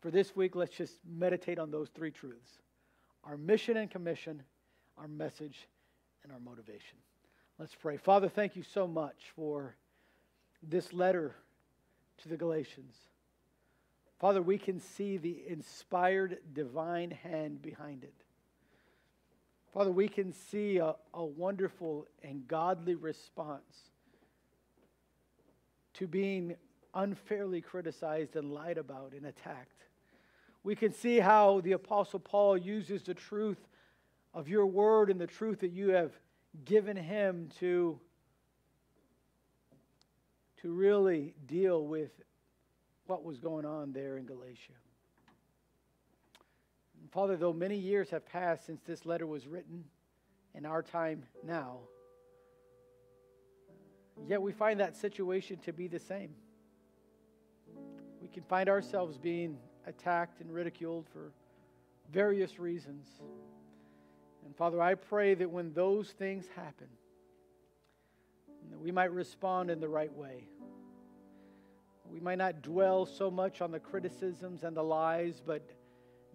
for 0.00 0.10
this 0.10 0.34
week, 0.34 0.56
let's 0.56 0.76
just 0.76 0.94
meditate 1.08 1.58
on 1.58 1.70
those 1.70 1.88
three 1.90 2.10
truths 2.10 2.50
our 3.24 3.36
mission 3.36 3.76
and 3.76 3.90
commission, 3.90 4.42
our 4.96 5.08
message, 5.08 5.68
and 6.22 6.32
our 6.32 6.40
motivation. 6.40 6.96
Let's 7.58 7.74
pray. 7.74 7.96
Father, 7.96 8.28
thank 8.28 8.56
you 8.56 8.62
so 8.62 8.86
much 8.86 9.16
for 9.34 9.76
this 10.62 10.92
letter 10.92 11.34
to 12.22 12.28
the 12.28 12.36
Galatians. 12.36 12.94
Father, 14.18 14.40
we 14.40 14.58
can 14.58 14.80
see 14.80 15.16
the 15.16 15.42
inspired 15.46 16.38
divine 16.52 17.10
hand 17.10 17.60
behind 17.60 18.02
it. 18.02 18.14
Father, 19.72 19.90
we 19.92 20.08
can 20.08 20.32
see 20.32 20.78
a, 20.78 20.94
a 21.12 21.24
wonderful 21.24 22.06
and 22.22 22.48
godly 22.48 22.94
response 22.94 23.90
to 25.94 26.06
being 26.06 26.56
unfairly 26.94 27.60
criticized 27.60 28.36
and 28.36 28.52
lied 28.52 28.78
about 28.78 29.12
and 29.12 29.26
attacked. 29.26 29.84
We 30.64 30.74
can 30.74 30.92
see 30.92 31.18
how 31.18 31.60
the 31.60 31.72
Apostle 31.72 32.20
Paul 32.20 32.56
uses 32.56 33.02
the 33.02 33.14
truth 33.14 33.68
of 34.34 34.48
your 34.48 34.66
word 34.66 35.10
and 35.10 35.20
the 35.20 35.26
truth 35.26 35.60
that 35.60 35.72
you 35.72 35.90
have 35.90 36.12
given 36.64 36.96
him 36.96 37.50
to, 37.60 38.00
to 40.62 40.72
really 40.72 41.34
deal 41.46 41.84
with 41.84 42.10
what 43.06 43.24
was 43.24 43.38
going 43.38 43.64
on 43.64 43.92
there 43.92 44.18
in 44.18 44.26
Galatia. 44.26 44.72
Father, 47.10 47.36
though 47.36 47.52
many 47.52 47.76
years 47.76 48.10
have 48.10 48.26
passed 48.26 48.66
since 48.66 48.82
this 48.82 49.06
letter 49.06 49.26
was 49.26 49.46
written, 49.46 49.84
in 50.54 50.66
our 50.66 50.82
time 50.82 51.22
now, 51.44 51.78
yet 54.26 54.42
we 54.42 54.52
find 54.52 54.80
that 54.80 54.96
situation 54.96 55.58
to 55.58 55.72
be 55.72 55.88
the 55.88 55.98
same. 55.98 56.34
We 58.20 58.28
can 58.28 58.42
find 58.42 58.68
ourselves 58.68 59.16
being 59.16 59.58
attacked 59.86 60.40
and 60.40 60.52
ridiculed 60.52 61.06
for 61.12 61.32
various 62.12 62.58
reasons. 62.58 63.06
And 64.44 64.56
Father, 64.56 64.82
I 64.82 64.94
pray 64.94 65.34
that 65.34 65.50
when 65.50 65.72
those 65.72 66.10
things 66.10 66.46
happen, 66.56 66.88
that 68.70 68.80
we 68.80 68.90
might 68.90 69.12
respond 69.12 69.70
in 69.70 69.80
the 69.80 69.88
right 69.88 70.12
way. 70.12 70.44
We 72.10 72.20
might 72.20 72.38
not 72.38 72.62
dwell 72.62 73.06
so 73.06 73.30
much 73.30 73.60
on 73.60 73.70
the 73.70 73.80
criticisms 73.80 74.62
and 74.62 74.76
the 74.76 74.82
lies, 74.82 75.42
but 75.44 75.62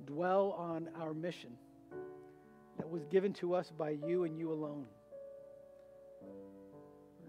dwell 0.05 0.51
on 0.57 0.89
our 0.99 1.13
mission 1.13 1.51
that 2.77 2.89
was 2.89 3.05
given 3.05 3.33
to 3.33 3.53
us 3.53 3.71
by 3.77 3.91
you 3.91 4.23
and 4.23 4.37
you 4.37 4.51
alone. 4.51 4.85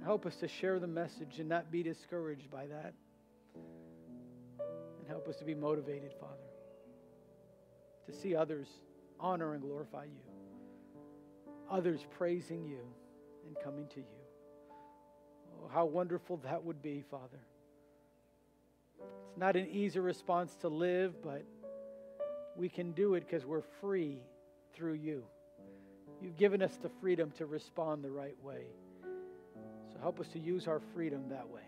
Help 0.04 0.26
us 0.26 0.36
to 0.36 0.48
share 0.48 0.78
the 0.78 0.86
message 0.86 1.38
and 1.38 1.48
not 1.48 1.70
be 1.70 1.82
discouraged 1.82 2.50
by 2.50 2.66
that. 2.66 2.92
And 4.98 5.08
help 5.08 5.28
us 5.28 5.36
to 5.36 5.44
be 5.44 5.54
motivated, 5.54 6.12
Father, 6.20 6.34
to 8.06 8.12
see 8.12 8.36
others 8.36 8.68
honor 9.18 9.54
and 9.54 9.62
glorify 9.62 10.04
you, 10.04 10.20
others 11.70 12.00
praising 12.18 12.66
you 12.66 12.80
and 13.46 13.56
coming 13.64 13.86
to 13.94 14.00
you. 14.00 14.06
Oh, 15.62 15.68
how 15.72 15.86
wonderful 15.86 16.36
that 16.38 16.62
would 16.62 16.82
be, 16.82 17.02
Father. 17.10 17.40
It's 19.00 19.38
not 19.38 19.56
an 19.56 19.68
easy 19.68 20.00
response 20.00 20.54
to 20.56 20.68
live, 20.68 21.22
but 21.22 21.44
we 22.56 22.68
can 22.68 22.92
do 22.92 23.14
it 23.14 23.26
because 23.26 23.44
we're 23.44 23.64
free 23.80 24.22
through 24.74 24.94
you. 24.94 25.24
You've 26.20 26.36
given 26.36 26.62
us 26.62 26.78
the 26.82 26.90
freedom 27.00 27.32
to 27.38 27.46
respond 27.46 28.02
the 28.02 28.10
right 28.10 28.36
way. 28.42 28.66
So 29.92 29.98
help 30.00 30.20
us 30.20 30.28
to 30.28 30.38
use 30.38 30.66
our 30.66 30.80
freedom 30.94 31.28
that 31.30 31.48
way. 31.48 31.62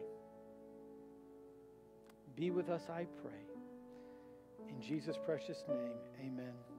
Be 2.36 2.50
with 2.50 2.68
us, 2.68 2.82
I 2.90 3.06
pray. 3.22 4.68
In 4.68 4.80
Jesus' 4.80 5.18
precious 5.24 5.62
name, 5.68 5.92
amen. 6.20 6.75